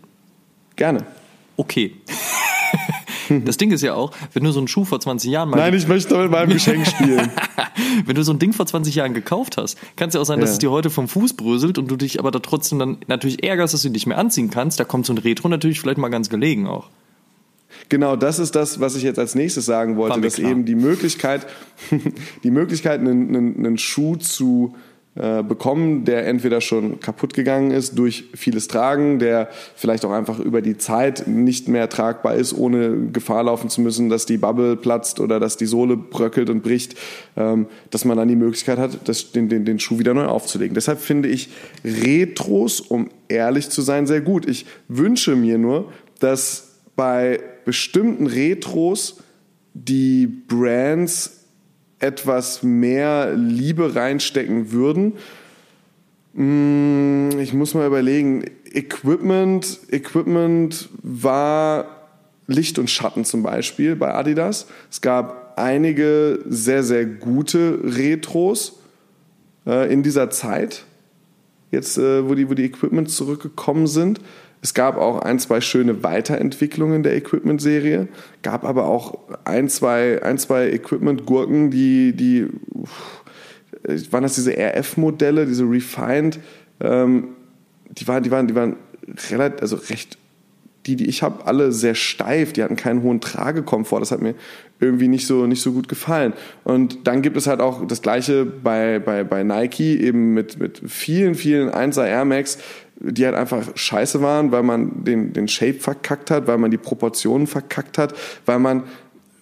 [0.75, 1.05] Gerne.
[1.57, 1.95] Okay.
[3.43, 5.57] Das Ding ist ja auch, wenn du so einen Schuh vor 20 Jahren mal.
[5.57, 7.29] Nein, ich möchte mit meinem Geschenk spielen.
[8.05, 10.39] wenn du so ein Ding vor 20 Jahren gekauft hast, kann es ja auch sein,
[10.39, 10.53] dass ja.
[10.53, 13.73] es dir heute vom Fuß bröselt und du dich aber da trotzdem dann natürlich ärgerst,
[13.73, 14.79] dass du dich nicht mehr anziehen kannst.
[14.79, 16.89] Da kommt so ein Retro natürlich vielleicht mal ganz gelegen auch.
[17.89, 20.51] Genau, das ist das, was ich jetzt als nächstes sagen wollte, dass klar.
[20.51, 21.47] eben die Möglichkeit,
[22.43, 24.75] die Möglichkeit, einen, einen, einen Schuh zu
[25.17, 30.37] äh, bekommen, der entweder schon kaputt gegangen ist durch vieles Tragen, der vielleicht auch einfach
[30.39, 34.75] über die Zeit nicht mehr tragbar ist, ohne Gefahr laufen zu müssen, dass die Bubble
[34.75, 36.95] platzt oder dass die Sohle bröckelt und bricht,
[37.35, 40.75] ähm, dass man dann die Möglichkeit hat, das, den, den, den Schuh wieder neu aufzulegen.
[40.75, 41.49] Deshalb finde ich
[41.83, 44.47] Retros, um ehrlich zu sein, sehr gut.
[44.47, 49.17] Ich wünsche mir nur, dass bei bestimmten Retros
[49.73, 51.41] die Brands
[51.99, 55.15] etwas mehr Liebe reinstecken würden.
[56.31, 58.45] Mm, ich muss mal überlegen.
[58.71, 62.07] Equipment, Equipment war
[62.47, 64.67] Licht und Schatten zum Beispiel bei Adidas.
[64.89, 68.79] Es gab einige sehr, sehr gute Retros
[69.65, 70.85] äh, in dieser Zeit,
[71.71, 74.21] jetzt äh, wo, die, wo die Equipment zurückgekommen sind.
[74.67, 78.09] Es gab auch ein, zwei schöne Weiterentwicklungen der Equipment-Serie,
[78.41, 82.47] gab aber auch ein, zwei, ein, zwei Equipment-Gurken, die, die
[84.11, 86.39] waren das diese RF-Modelle, diese Refined,
[86.81, 87.29] ähm,
[87.91, 88.75] die waren, die waren, die waren
[89.29, 90.17] relativ, also recht,
[90.85, 94.35] die, die ich habe, alle sehr steif, die hatten keinen hohen Tragekomfort, das hat mir
[94.81, 96.33] irgendwie nicht so, nicht so gut gefallen.
[96.65, 100.81] Und dann gibt es halt auch das Gleiche bei, bei, bei Nike, eben mit, mit
[100.85, 102.57] vielen, vielen 1er Air Max,
[102.99, 106.77] die halt einfach scheiße waren, weil man den, den Shape verkackt hat, weil man die
[106.77, 108.13] Proportionen verkackt hat,
[108.45, 108.83] weil man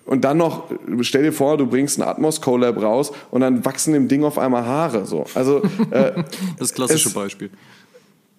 [0.05, 0.69] und dann noch,
[1.01, 4.37] stell dir vor, du bringst ein Atmos Collab raus und dann wachsen dem Ding auf
[4.37, 5.05] einmal Haare.
[5.05, 5.25] So.
[5.33, 6.11] Also, äh,
[6.59, 7.49] das klassische es, Beispiel.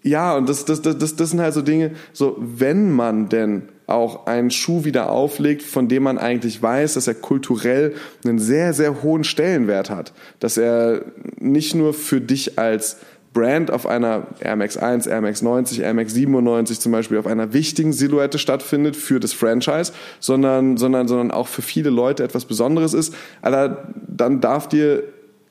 [0.05, 4.27] Ja, und das, das, das, das sind halt so Dinge, so wenn man denn auch
[4.27, 7.95] einen Schuh wieder auflegt, von dem man eigentlich weiß, dass er kulturell
[8.25, 10.13] einen sehr, sehr hohen Stellenwert hat.
[10.41, 11.03] Dass er
[11.39, 12.99] nicht nur für dich als
[13.37, 17.27] Brand auf einer Air Max 1, Air Max 90, Air Max 97 zum Beispiel auf
[17.27, 22.47] einer wichtigen Silhouette stattfindet für das Franchise, sondern, sondern, sondern auch für viele Leute etwas
[22.47, 23.15] Besonderes ist.
[23.43, 25.03] Alter, dann darf dir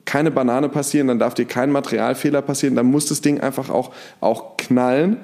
[0.04, 3.92] keine Banane passieren, dann darf dir kein Materialfehler passieren, dann muss das Ding einfach auch,
[4.20, 5.18] auch knallen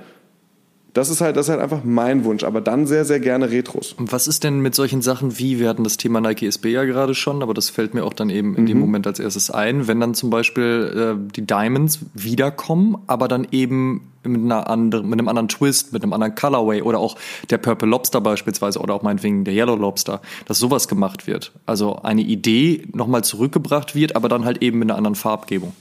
[0.94, 3.94] das ist halt, das ist halt einfach mein Wunsch, aber dann sehr, sehr gerne Retros.
[3.94, 6.84] Und was ist denn mit solchen Sachen wie, wir hatten das Thema Nike SB ja
[6.84, 8.66] gerade schon, aber das fällt mir auch dann eben in mhm.
[8.66, 13.46] dem Moment als erstes ein, wenn dann zum Beispiel äh, die Diamonds wiederkommen, aber dann
[13.50, 17.16] eben mit einer anderen, mit einem anderen Twist, mit einem anderen Colorway oder auch
[17.48, 21.52] der Purple Lobster beispielsweise oder auch meinetwegen der Yellow Lobster, dass sowas gemacht wird.
[21.66, 25.72] Also eine Idee nochmal zurückgebracht wird, aber dann halt eben mit einer anderen Farbgebung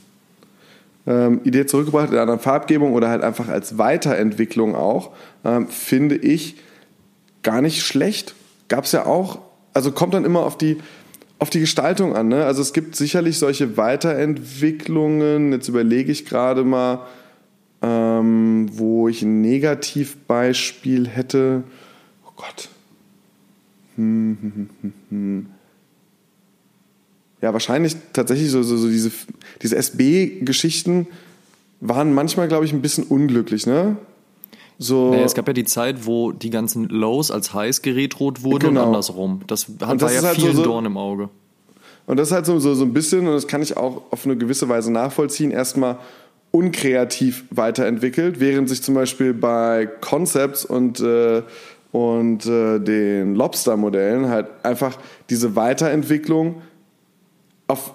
[1.08, 5.12] ähm, Idee zurückgebracht in einer Farbgebung oder halt einfach als Weiterentwicklung auch,
[5.43, 6.58] ähm, finde ich
[7.43, 8.36] gar nicht schlecht.
[8.68, 9.39] Gab es ja auch,
[9.74, 10.78] also kommt dann immer auf die,
[11.39, 12.28] auf die Gestaltung an.
[12.28, 12.45] Ne?
[12.45, 17.08] Also es gibt sicherlich solche Weiterentwicklungen, jetzt überlege ich gerade mal,
[17.82, 21.64] ähm, wo ich ein Negativbeispiel hätte.
[22.26, 22.70] Oh Gott.
[23.95, 24.93] Hm, hm, hm, hm.
[25.10, 25.61] hm
[27.42, 29.12] ja, wahrscheinlich tatsächlich so, so, so diese,
[29.62, 31.08] diese SB-Geschichten
[31.80, 33.98] waren manchmal, glaube ich, ein bisschen unglücklich, ne?
[34.78, 38.70] So naja, es gab ja die Zeit, wo die ganzen Lows als heiß geretrot wurden
[38.70, 38.82] genau.
[38.82, 39.42] und andersrum.
[39.48, 41.30] Das, hat, das war ja halt vielen so, Dorn im Auge.
[42.08, 44.26] Und das ist halt so, so, so ein bisschen, und das kann ich auch auf
[44.26, 45.98] eine gewisse Weise nachvollziehen, erstmal
[46.52, 51.44] unkreativ weiterentwickelt, während sich zum Beispiel bei Concepts und, äh,
[51.92, 54.98] und äh, den Lobster-Modellen halt einfach
[55.30, 56.62] diese Weiterentwicklung
[57.72, 57.93] auf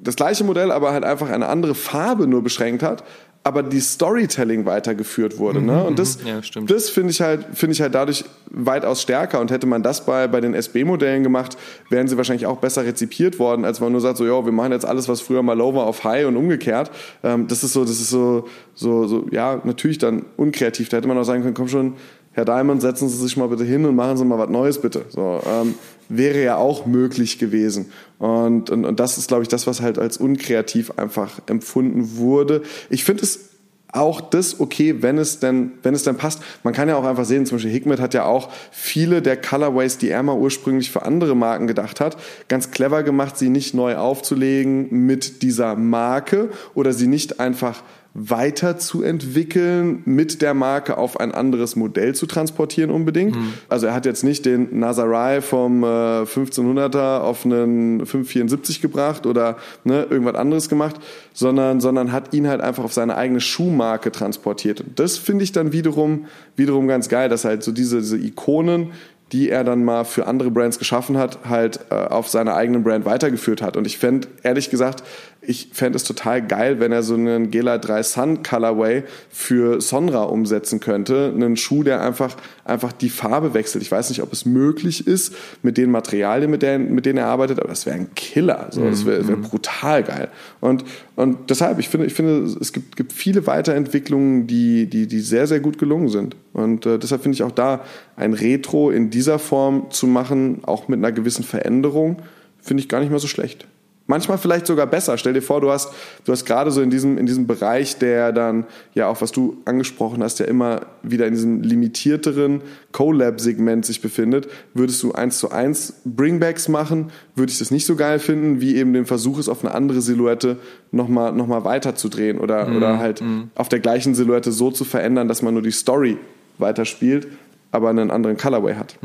[0.00, 3.02] das gleiche Modell, aber halt einfach eine andere Farbe nur beschränkt hat,
[3.44, 5.62] aber die Storytelling weitergeführt wurde.
[5.62, 5.82] Ne?
[5.82, 6.28] Und das, mhm.
[6.28, 9.40] ja, das finde ich halt, finde ich halt dadurch weitaus stärker.
[9.40, 11.56] Und hätte man das bei, bei den SB-Modellen gemacht,
[11.88, 14.72] wären sie wahrscheinlich auch besser rezipiert worden, als man nur sagt, so, ja, wir machen
[14.72, 16.90] jetzt alles, was früher mal low war, auf high und umgekehrt.
[17.22, 20.90] Ähm, das ist so, das ist so, so, so, ja, natürlich dann unkreativ.
[20.90, 21.94] Da hätte man auch sagen können, komm schon,
[22.32, 25.06] Herr Diamond, setzen Sie sich mal bitte hin und machen Sie mal was Neues bitte.
[25.08, 25.74] So, ähm,
[26.08, 27.92] wäre ja auch möglich gewesen.
[28.18, 32.62] Und, und, und das ist, glaube ich, das, was halt als unkreativ einfach empfunden wurde.
[32.90, 33.48] Ich finde es
[33.92, 36.42] auch das okay, wenn es denn, wenn es denn passt.
[36.62, 39.96] Man kann ja auch einfach sehen, zum Beispiel Hikmet hat ja auch viele der Colorways,
[39.96, 43.96] die er mal ursprünglich für andere Marken gedacht hat, ganz clever gemacht, sie nicht neu
[43.96, 47.82] aufzulegen mit dieser Marke oder sie nicht einfach
[48.14, 53.36] weiterzuentwickeln, mit der Marke auf ein anderes Modell zu transportieren unbedingt.
[53.36, 53.54] Mhm.
[53.68, 59.56] Also er hat jetzt nicht den Nazarai vom äh, 1500er auf einen 574 gebracht oder
[59.84, 60.96] ne, irgendwas anderes gemacht,
[61.32, 64.80] sondern, sondern hat ihn halt einfach auf seine eigene Schuhmarke transportiert.
[64.80, 68.92] Und das finde ich dann wiederum, wiederum ganz geil, dass halt so diese, diese Ikonen
[69.32, 73.04] die er dann mal für andere Brands geschaffen hat, halt äh, auf seiner eigenen Brand
[73.04, 73.76] weitergeführt hat.
[73.76, 75.02] Und ich fände, ehrlich gesagt,
[75.40, 80.24] ich fände es total geil, wenn er so einen Gela 3 Sun Colorway für Sonra
[80.24, 81.32] umsetzen könnte.
[81.34, 83.82] Einen Schuh, der einfach, einfach die Farbe wechselt.
[83.82, 87.26] Ich weiß nicht, ob es möglich ist mit den Materialien, mit denen, mit denen er
[87.26, 88.66] arbeitet, aber das wäre ein Killer.
[88.72, 89.42] So, das wäre wär mhm.
[89.42, 90.28] brutal geil.
[90.60, 90.84] Und,
[91.14, 95.46] und deshalb, ich finde, ich finde, es gibt, gibt viele Weiterentwicklungen, die, die, die sehr,
[95.46, 96.36] sehr gut gelungen sind.
[96.52, 97.84] Und äh, deshalb finde ich auch da
[98.16, 102.22] ein Retro in dieser Form zu machen, auch mit einer gewissen Veränderung,
[102.60, 103.66] finde ich gar nicht mehr so schlecht.
[104.10, 105.18] Manchmal vielleicht sogar besser.
[105.18, 105.92] Stell dir vor, du hast,
[106.24, 109.58] du hast gerade so in diesem, in diesem Bereich, der dann, ja auch was du
[109.66, 114.48] angesprochen hast, ja immer wieder in diesem limitierteren Collab-Segment sich befindet.
[114.72, 118.76] Würdest du eins zu eins Bringbacks machen, würde ich das nicht so geil finden, wie
[118.76, 120.56] eben den Versuch ist, auf eine andere Silhouette
[120.90, 123.50] nochmal noch mal weiter zu drehen oder, mm, oder halt mm.
[123.56, 126.16] auf der gleichen Silhouette so zu verändern, dass man nur die Story
[126.56, 127.28] weiterspielt,
[127.72, 128.96] aber einen anderen Colorway hat.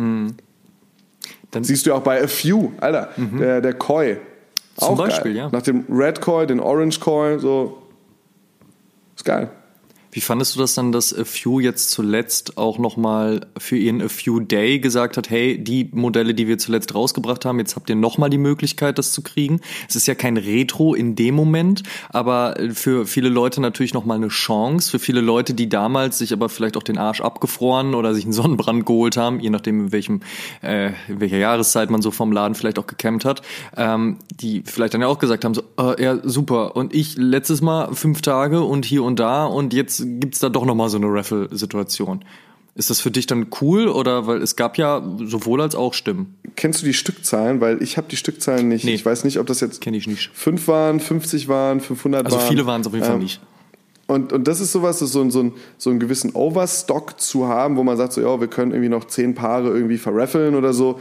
[1.51, 3.39] Dann siehst du auch bei A Few, Alter, mhm.
[3.39, 4.16] der, der Koi
[4.76, 5.43] zum auch Beispiel, geil.
[5.43, 5.49] ja.
[5.51, 7.78] Nach dem Red Coil, den Orange Coil, so.
[9.15, 9.49] Ist geil.
[10.14, 14.09] Wie fandest du das dann, dass A Few jetzt zuletzt auch nochmal für ihren A
[14.09, 17.95] Few Day gesagt hat, hey, die Modelle, die wir zuletzt rausgebracht haben, jetzt habt ihr
[17.95, 19.59] nochmal die Möglichkeit, das zu kriegen.
[19.89, 24.28] Es ist ja kein Retro in dem Moment, aber für viele Leute natürlich nochmal eine
[24.28, 24.91] Chance.
[24.91, 28.34] Für viele Leute, die damals sich aber vielleicht auch den Arsch abgefroren oder sich einen
[28.34, 30.22] Sonnenbrand geholt haben, je nachdem in welchem,
[30.61, 33.41] äh, in welcher Jahreszeit man so vom Laden vielleicht auch gekämmt hat,
[33.76, 36.76] ähm, die vielleicht dann ja auch gesagt haben, so, äh, ja, super.
[36.76, 40.49] Und ich letztes Mal fünf Tage und hier und da und jetzt gibt es da
[40.49, 42.24] doch nochmal so eine Raffle-Situation.
[42.76, 46.36] Ist das für dich dann cool oder weil es gab ja sowohl als auch Stimmen?
[46.56, 47.62] Kennst du die Stückzahlen?
[47.62, 48.84] Weil ich habe die Stückzahlen nicht.
[48.84, 50.32] Nee, ich weiß nicht, ob das jetzt kenn ich nicht.
[50.34, 52.41] fünf waren, 50 waren, 500 also waren.
[52.41, 53.41] Also viele waren es auf jeden Fall ähm, nicht.
[54.08, 57.78] Und, und das ist sowas, so, ein, so, ein, so einen gewissen Overstock zu haben,
[57.78, 60.99] wo man sagt, so, ja, wir können irgendwie noch zehn Paare irgendwie verraffeln oder so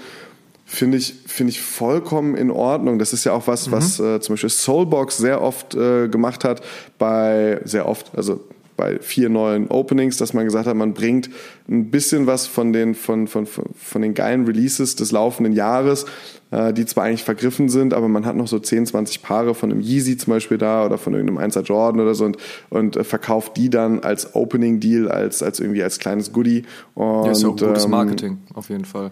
[0.73, 2.99] finde ich, finde ich vollkommen in Ordnung.
[2.99, 3.73] Das ist ja auch was, mhm.
[3.73, 6.63] was äh, zum Beispiel Soulbox sehr oft äh, gemacht hat,
[6.99, 8.41] bei, sehr oft, also
[8.77, 11.31] bei vier neuen Openings, dass man gesagt hat, man bringt
[11.69, 16.07] ein bisschen was von den, von, von, von den geilen Releases des laufenden Jahres,
[16.51, 19.71] äh, die zwar eigentlich vergriffen sind, aber man hat noch so 10, 20 Paare von
[19.71, 22.37] einem Yeezy zum Beispiel da oder von irgendeinem 1er Jordan oder so und,
[22.71, 26.65] und äh, verkauft die dann als Opening Deal, als, als irgendwie als kleines Goodie.
[26.95, 29.11] Und, ja, ist auch gutes ähm, Marketing, auf jeden Fall.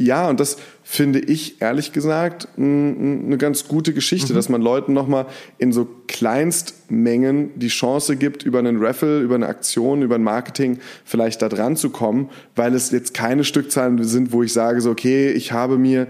[0.00, 4.36] Ja, und das finde ich ehrlich gesagt eine ganz gute Geschichte, mhm.
[4.36, 5.26] dass man Leuten nochmal
[5.58, 10.78] in so Kleinstmengen die Chance gibt, über einen Raffle, über eine Aktion, über ein Marketing
[11.04, 14.90] vielleicht da dran zu kommen, weil es jetzt keine Stückzahlen sind, wo ich sage so,
[14.90, 16.06] okay, ich habe mir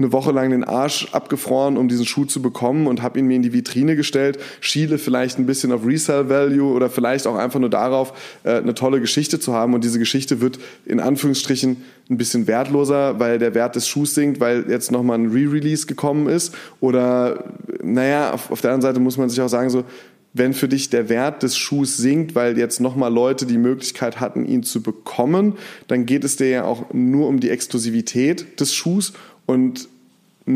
[0.00, 3.36] eine Woche lang den Arsch abgefroren, um diesen Schuh zu bekommen und habe ihn mir
[3.36, 7.60] in die Vitrine gestellt, schiele vielleicht ein bisschen auf Resale Value oder vielleicht auch einfach
[7.60, 9.74] nur darauf, äh, eine tolle Geschichte zu haben.
[9.74, 14.40] Und diese Geschichte wird in Anführungsstrichen ein bisschen wertloser, weil der Wert des Schuhs sinkt,
[14.40, 16.54] weil jetzt nochmal ein Re-Release gekommen ist.
[16.80, 17.44] Oder
[17.82, 19.84] naja, auf, auf der anderen Seite muss man sich auch sagen so,
[20.32, 24.46] wenn für dich der Wert des Schuhs sinkt, weil jetzt nochmal Leute die Möglichkeit hatten,
[24.46, 25.54] ihn zu bekommen,
[25.88, 29.12] dann geht es dir ja auch nur um die Exklusivität des Schuhs.
[29.46, 29.88] Und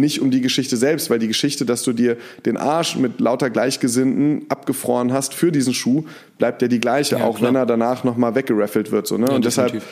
[0.00, 2.16] nicht um die Geschichte selbst, weil die Geschichte, dass du dir
[2.46, 6.04] den Arsch mit lauter Gleichgesinnten abgefroren hast für diesen Schuh,
[6.38, 7.50] bleibt ja die gleiche, ja, auch klar.
[7.50, 9.06] wenn er danach nochmal weggeraffelt wird.
[9.06, 9.26] So, ne?
[9.28, 9.82] Ja, und deshalb,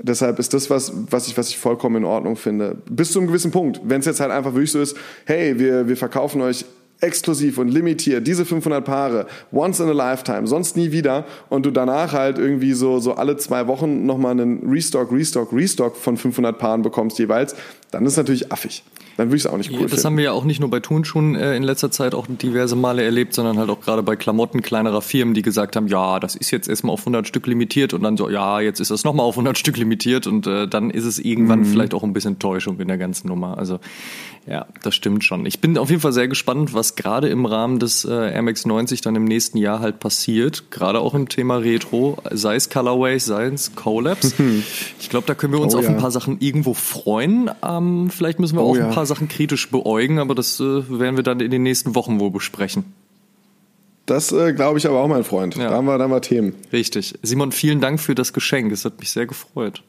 [0.00, 2.76] deshalb ist das was, was ich, was ich vollkommen in Ordnung finde.
[2.88, 3.80] Bis zu einem gewissen Punkt.
[3.84, 4.96] Wenn es jetzt halt einfach wirklich so ist,
[5.26, 6.64] hey, wir, wir verkaufen euch
[7.00, 11.70] exklusiv und limitiert, diese 500 Paare, once in a lifetime, sonst nie wieder und du
[11.70, 16.58] danach halt irgendwie so, so alle zwei Wochen nochmal einen Restock, Restock, Restock von 500
[16.58, 17.54] Paaren bekommst jeweils,
[17.90, 18.82] dann ist natürlich affig
[19.18, 20.06] dann würde ich es auch nicht cool ja, Das finden.
[20.06, 23.02] haben wir ja auch nicht nur bei Turnschuhen äh, in letzter Zeit auch diverse Male
[23.02, 26.52] erlebt, sondern halt auch gerade bei Klamotten kleinerer Firmen, die gesagt haben, ja, das ist
[26.52, 29.34] jetzt erstmal auf 100 Stück limitiert und dann so, ja, jetzt ist das nochmal auf
[29.34, 31.64] 100 Stück limitiert und äh, dann ist es irgendwann mhm.
[31.64, 33.58] vielleicht auch ein bisschen Täuschung in der ganzen Nummer.
[33.58, 33.80] Also
[34.48, 35.44] ja, das stimmt schon.
[35.44, 38.64] Ich bin auf jeden Fall sehr gespannt, was gerade im Rahmen des äh, Air Max
[38.64, 43.26] 90 dann im nächsten Jahr halt passiert, gerade auch im Thema Retro, sei es Colorways,
[43.26, 44.34] sei es Collabs.
[45.00, 45.90] ich glaube, da können wir uns oh, auf ja.
[45.90, 47.50] ein paar Sachen irgendwo freuen.
[47.62, 48.88] Ähm, vielleicht müssen wir oh, auch ja.
[48.88, 52.20] ein paar Sachen kritisch beäugen, aber das äh, werden wir dann in den nächsten Wochen
[52.20, 52.84] wohl besprechen.
[54.06, 55.56] Das äh, glaube ich aber auch, mein Freund.
[55.56, 55.68] Ja.
[55.68, 56.54] Da, haben wir, da haben wir Themen.
[56.72, 57.18] Richtig.
[57.22, 58.72] Simon, vielen Dank für das Geschenk.
[58.72, 59.82] Es hat mich sehr gefreut.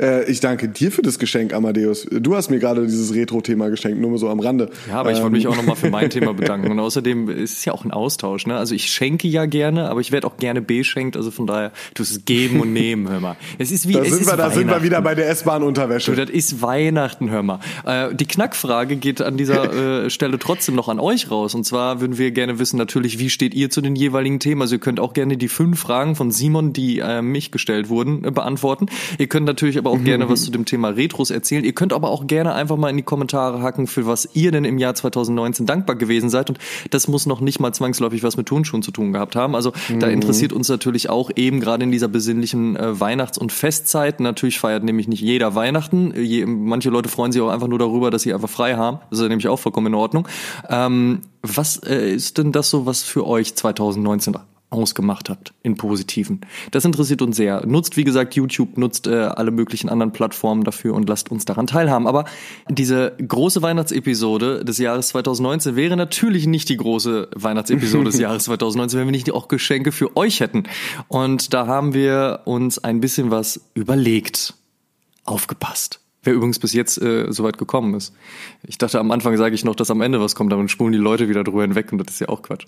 [0.00, 2.06] Äh, ich danke dir für das Geschenk, Amadeus.
[2.10, 4.70] Du hast mir gerade dieses Retro-Thema geschenkt, nur mal so am Rande.
[4.88, 5.50] Ja, aber ich wollte mich ähm.
[5.50, 6.70] auch nochmal für mein Thema bedanken.
[6.70, 8.46] Und außerdem ist es ja auch ein Austausch.
[8.46, 8.56] Ne?
[8.56, 11.16] Also ich schenke ja gerne, aber ich werde auch gerne beschenkt.
[11.16, 13.36] Also von daher, du es geben und nehmen, hör mal.
[13.58, 16.12] Es ist wie, da es sind ist wir, Da sind wir wieder bei der S-Bahn-Unterwäsche.
[16.12, 17.60] Du, das ist Weihnachten, hör mal.
[17.84, 21.54] Äh, die Knackfrage geht an dieser äh, Stelle trotzdem noch an euch raus.
[21.54, 24.62] Und zwar würden wir gerne wissen, natürlich, wie steht ihr zu den jeweiligen Themen?
[24.62, 28.86] Also ihr könnt auch gerne die fünf Fragen von Simon, die mich gestellt wurden, beantworten.
[29.18, 31.64] Ihr könnt natürlich aber auch gerne was zu dem Thema Retros erzählen.
[31.64, 34.64] Ihr könnt aber auch gerne einfach mal in die Kommentare hacken, für was ihr denn
[34.64, 36.50] im Jahr 2019 dankbar gewesen seid.
[36.50, 36.58] Und
[36.90, 39.54] das muss noch nicht mal zwangsläufig was mit Turnschuhen zu tun gehabt haben.
[39.54, 44.20] Also da interessiert uns natürlich auch eben gerade in dieser besinnlichen äh, Weihnachts- und Festzeit.
[44.20, 46.12] Natürlich feiert nämlich nicht jeder Weihnachten.
[46.14, 48.98] Je, manche Leute freuen sich auch einfach nur darüber, dass sie einfach frei haben.
[49.08, 50.28] Das ist nämlich auch vollkommen in Ordnung.
[50.68, 54.34] Ähm, was äh, ist denn das so, was für euch 2019
[54.70, 56.40] ausgemacht habt in positiven.
[56.72, 57.64] Das interessiert uns sehr.
[57.66, 61.66] Nutzt, wie gesagt, YouTube, nutzt äh, alle möglichen anderen Plattformen dafür und lasst uns daran
[61.66, 62.06] teilhaben.
[62.06, 62.24] Aber
[62.68, 68.98] diese große Weihnachtsepisode des Jahres 2019 wäre natürlich nicht die große Weihnachtsepisode des Jahres 2019,
[68.98, 70.64] wenn wir nicht auch Geschenke für euch hätten.
[71.08, 74.54] Und da haben wir uns ein bisschen was überlegt.
[75.24, 76.00] Aufgepasst.
[76.22, 78.12] Wer übrigens bis jetzt äh, so weit gekommen ist.
[78.66, 80.98] Ich dachte, am Anfang sage ich noch, dass am Ende was kommt, dann spulen die
[80.98, 82.66] Leute wieder drüber hinweg und das ist ja auch Quatsch.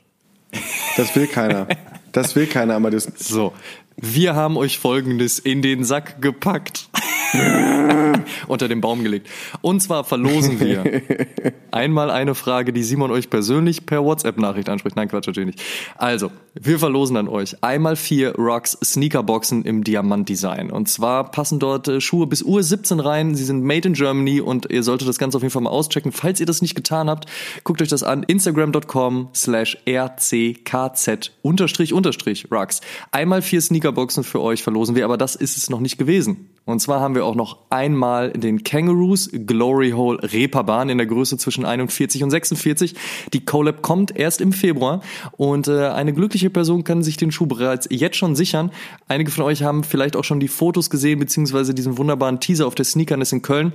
[0.96, 1.66] Das will keiner.
[2.12, 3.04] Das will keiner, Amadeus.
[3.16, 3.52] So,
[3.96, 6.87] wir haben euch Folgendes in den Sack gepackt.
[8.46, 9.28] Unter den Baum gelegt.
[9.60, 11.02] Und zwar verlosen wir
[11.70, 14.96] einmal eine Frage, die Simon euch persönlich per WhatsApp-Nachricht anspricht.
[14.96, 15.62] Nein, Quatsch, natürlich nicht.
[15.96, 20.70] Also, wir verlosen an euch einmal vier Rocks Sneakerboxen im Diamant-Design.
[20.70, 23.34] Und zwar passen dort äh, Schuhe bis Uhr 17 rein.
[23.34, 26.12] Sie sind made in Germany und ihr solltet das Ganze auf jeden Fall mal auschecken.
[26.12, 27.26] Falls ihr das nicht getan habt,
[27.64, 28.22] guckt euch das an.
[28.22, 32.80] Instagram.com slash rckz unterstrich unterstrich Rocks.
[33.12, 36.50] Einmal vier Sneakerboxen für euch verlosen wir, aber das ist es noch nicht gewesen.
[36.64, 41.38] Und zwar haben wir auch noch einmal den Kangaroos Glory Hole Reeperbahn in der Größe
[41.38, 42.94] zwischen 41 und 46.
[43.32, 45.02] Die Collab kommt erst im Februar
[45.32, 48.70] und äh, eine glückliche Person kann sich den Schuh bereits jetzt schon sichern.
[49.08, 52.74] Einige von euch haben vielleicht auch schon die Fotos gesehen, beziehungsweise diesen wunderbaren Teaser auf
[52.74, 53.72] der Sneakerness in Köln.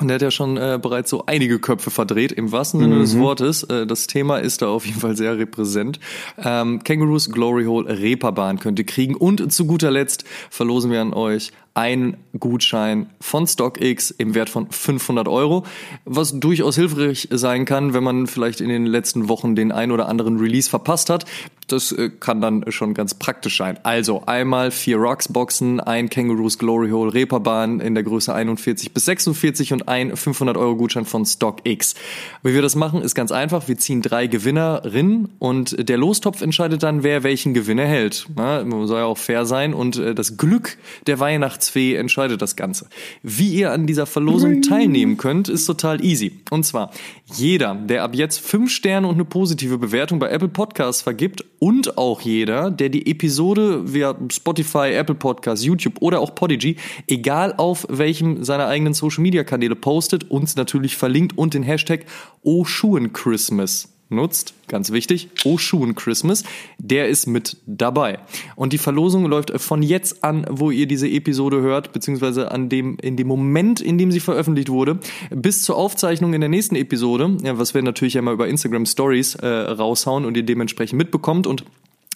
[0.00, 3.16] Und der hat ja schon äh, bereits so einige Köpfe verdreht, im wahrsten Sinne des
[3.16, 3.62] Wortes.
[3.62, 6.00] Äh, das Thema ist da auf jeden Fall sehr repräsent.
[6.36, 9.14] Ähm, Kangaroos Glory Hole Reeperbahn könnt ihr kriegen.
[9.14, 14.70] Und zu guter Letzt verlosen wir an euch ein Gutschein von StockX im Wert von
[14.70, 15.64] 500 Euro,
[16.04, 20.08] was durchaus hilfreich sein kann, wenn man vielleicht in den letzten Wochen den ein oder
[20.08, 21.26] anderen Release verpasst hat.
[21.66, 23.78] Das äh, kann dann schon ganz praktisch sein.
[23.84, 29.06] Also einmal vier Rocks Boxen, ein Kangaroos Glory Hole Reeperbahn in der Größe 41 bis
[29.06, 31.94] 46 und ein 500 Euro Gutschein von StockX.
[32.42, 33.66] Wie wir das machen, ist ganz einfach.
[33.66, 38.26] Wir ziehen drei Gewinnerinnen und der Lostopf entscheidet dann, wer welchen Gewinn erhält.
[38.36, 41.18] Ja, man soll ja auch fair sein und äh, das Glück der
[41.64, 42.86] Weihnachtsfee entscheidet das Ganze.
[43.22, 46.40] Wie ihr an dieser Verlosung teilnehmen könnt, ist total easy.
[46.50, 46.90] Und zwar
[47.34, 51.96] jeder, der ab jetzt fünf Sterne und eine positive Bewertung bei Apple Podcasts vergibt und
[51.96, 57.86] auch jeder, der die Episode via Spotify, Apple Podcasts, YouTube oder auch Podigy, egal auf
[57.88, 62.04] welchem seiner eigenen Social Media Kanäle postet, uns natürlich verlinkt und den Hashtag
[62.42, 66.44] Oschuhen Christmas nutzt, ganz wichtig, Oschuhen Christmas,
[66.78, 68.18] der ist mit dabei.
[68.56, 72.96] Und die Verlosung läuft von jetzt an, wo ihr diese Episode hört, beziehungsweise an dem,
[73.02, 74.98] in dem Moment, in dem sie veröffentlicht wurde,
[75.30, 78.86] bis zur Aufzeichnung in der nächsten Episode, ja, was wir natürlich ja mal über Instagram
[78.86, 81.64] Stories äh, raushauen und ihr dementsprechend mitbekommt und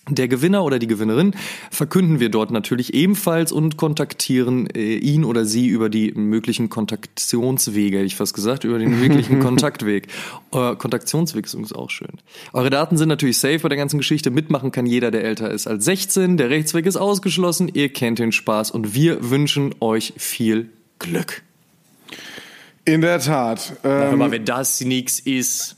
[0.08, 1.34] der Gewinner oder die Gewinnerin
[1.70, 7.98] verkünden wir dort natürlich ebenfalls und kontaktieren äh, ihn oder sie über die möglichen Kontaktionswege,
[7.98, 10.08] hätte ich fast gesagt, über den möglichen Kontaktweg.
[10.52, 12.08] Äh, Kontaktionsweg ist auch schön.
[12.52, 14.30] Eure Daten sind natürlich safe bei der ganzen Geschichte.
[14.30, 16.36] Mitmachen kann jeder, der älter ist als 16.
[16.36, 17.70] Der Rechtsweg ist ausgeschlossen.
[17.72, 21.42] Ihr kennt den Spaß und wir wünschen euch viel Glück.
[22.84, 23.74] In der Tat.
[23.84, 25.76] Ähm, Aber wenn das nichts ist.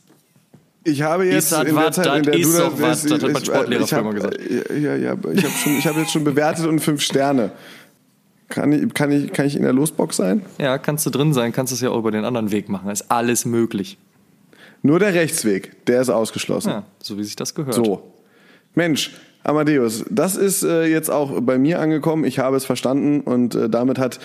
[0.85, 3.45] Ich habe jetzt das in der Zeit, in das der du wat, das hat mein
[3.45, 4.39] Sportlehrer ich hab, früher mal gesagt.
[4.81, 7.53] Ja, ja, aber ich habe schon, ich habe jetzt schon bewertet und fünf Sterne.
[8.49, 10.45] Kann ich, kann ich, kann ich in der Losbox sein?
[10.59, 12.91] Ja, kannst du drin sein, kannst es ja auch über den anderen Weg machen.
[12.91, 13.99] Ist alles möglich.
[14.83, 16.71] Nur der Rechtsweg, der ist ausgeschlossen.
[16.71, 17.75] Ja, so wie sich das gehört.
[17.75, 18.03] So.
[18.75, 19.13] Mensch,
[19.45, 22.25] Amadeus, das ist äh, jetzt auch bei mir angekommen.
[22.25, 24.19] Ich habe es verstanden und äh, damit hat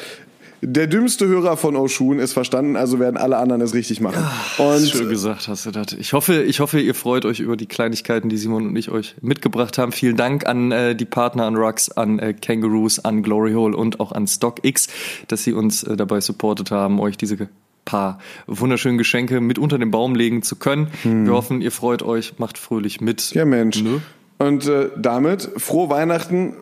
[0.65, 4.25] der dümmste Hörer von Oshun es verstanden, also werden alle anderen es richtig machen.
[4.57, 5.93] Und Schön gesagt hast du das.
[5.93, 9.15] Ich hoffe, ich hoffe, ihr freut euch über die Kleinigkeiten, die Simon und ich euch
[9.21, 9.91] mitgebracht haben.
[9.91, 13.99] Vielen Dank an äh, die Partner, an Rux, an äh, Kangaroos, an Glory Hole und
[13.99, 14.87] auch an StockX,
[15.27, 17.49] dass sie uns äh, dabei supportet haben, euch diese
[17.85, 20.87] paar wunderschönen Geschenke mit unter den Baum legen zu können.
[21.03, 23.21] Wir hoffen, ihr freut euch, macht fröhlich mit.
[23.21, 23.37] Hm.
[23.37, 23.83] ja, Mensch.
[23.83, 24.01] Ne?
[24.37, 26.55] Und äh, damit frohe Weihnachten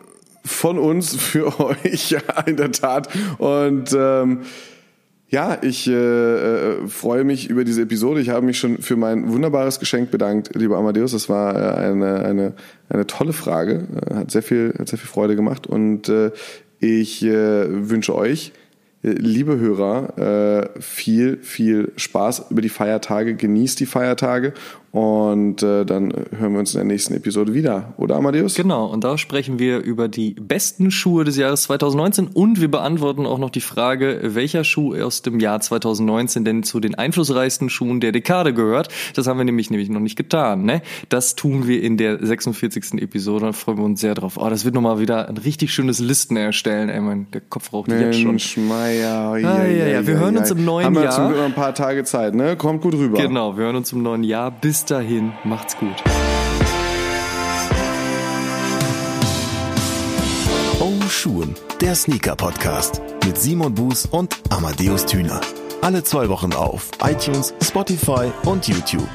[0.44, 3.08] von uns für euch, ja, in der Tat.
[3.38, 4.40] Und ähm,
[5.34, 8.20] ja, ich äh, äh, freue mich über diese Episode.
[8.20, 11.12] Ich habe mich schon für mein wunderbares Geschenk bedankt, lieber Amadeus.
[11.12, 12.52] Das war äh, eine, eine,
[12.88, 13.88] eine tolle Frage.
[14.08, 15.66] Äh, Hat sehr viel, hat sehr viel Freude gemacht.
[15.66, 16.30] Und äh,
[16.78, 18.52] ich äh, wünsche euch,
[19.02, 23.34] äh, liebe Hörer, äh, viel, viel Spaß über die Feiertage.
[23.34, 24.52] Genießt die Feiertage
[24.94, 28.54] Und äh, dann hören wir uns in der nächsten Episode wieder, oder Amadeus?
[28.54, 33.26] Genau, und da sprechen wir über die besten Schuhe des Jahres 2019 und wir beantworten
[33.26, 37.98] auch noch die Frage, welcher Schuh aus dem Jahr 2019 denn zu den einflussreichsten Schuhen
[37.98, 38.86] der Dekade gehört.
[39.16, 40.64] Das haben wir nämlich nämlich noch nicht getan.
[40.64, 40.80] Ne?
[41.08, 43.02] Das tun wir in der 46.
[43.02, 43.46] Episode.
[43.46, 44.34] Da freuen wir uns sehr drauf.
[44.36, 46.88] Oh, das wird nochmal wieder ein richtig schönes Listen erstellen.
[46.88, 48.68] Ey, mein, der Kopf raucht Mensch, jetzt schon.
[48.68, 51.12] Meier, Ah, ja, ja, wir hören uns im neuen Haben wir Jahr.
[51.12, 52.54] zum Glück noch ein paar Tage Zeit, ne?
[52.56, 53.18] Kommt gut rüber.
[53.20, 54.52] Genau, wir hören uns im neuen Jahr.
[54.84, 55.94] Bis dahin, macht's gut.
[60.78, 65.40] Oh Schuhen, der Sneaker-Podcast mit Simon Buß und Amadeus Thüner.
[65.80, 69.08] Alle zwei Wochen auf iTunes, Spotify und YouTube.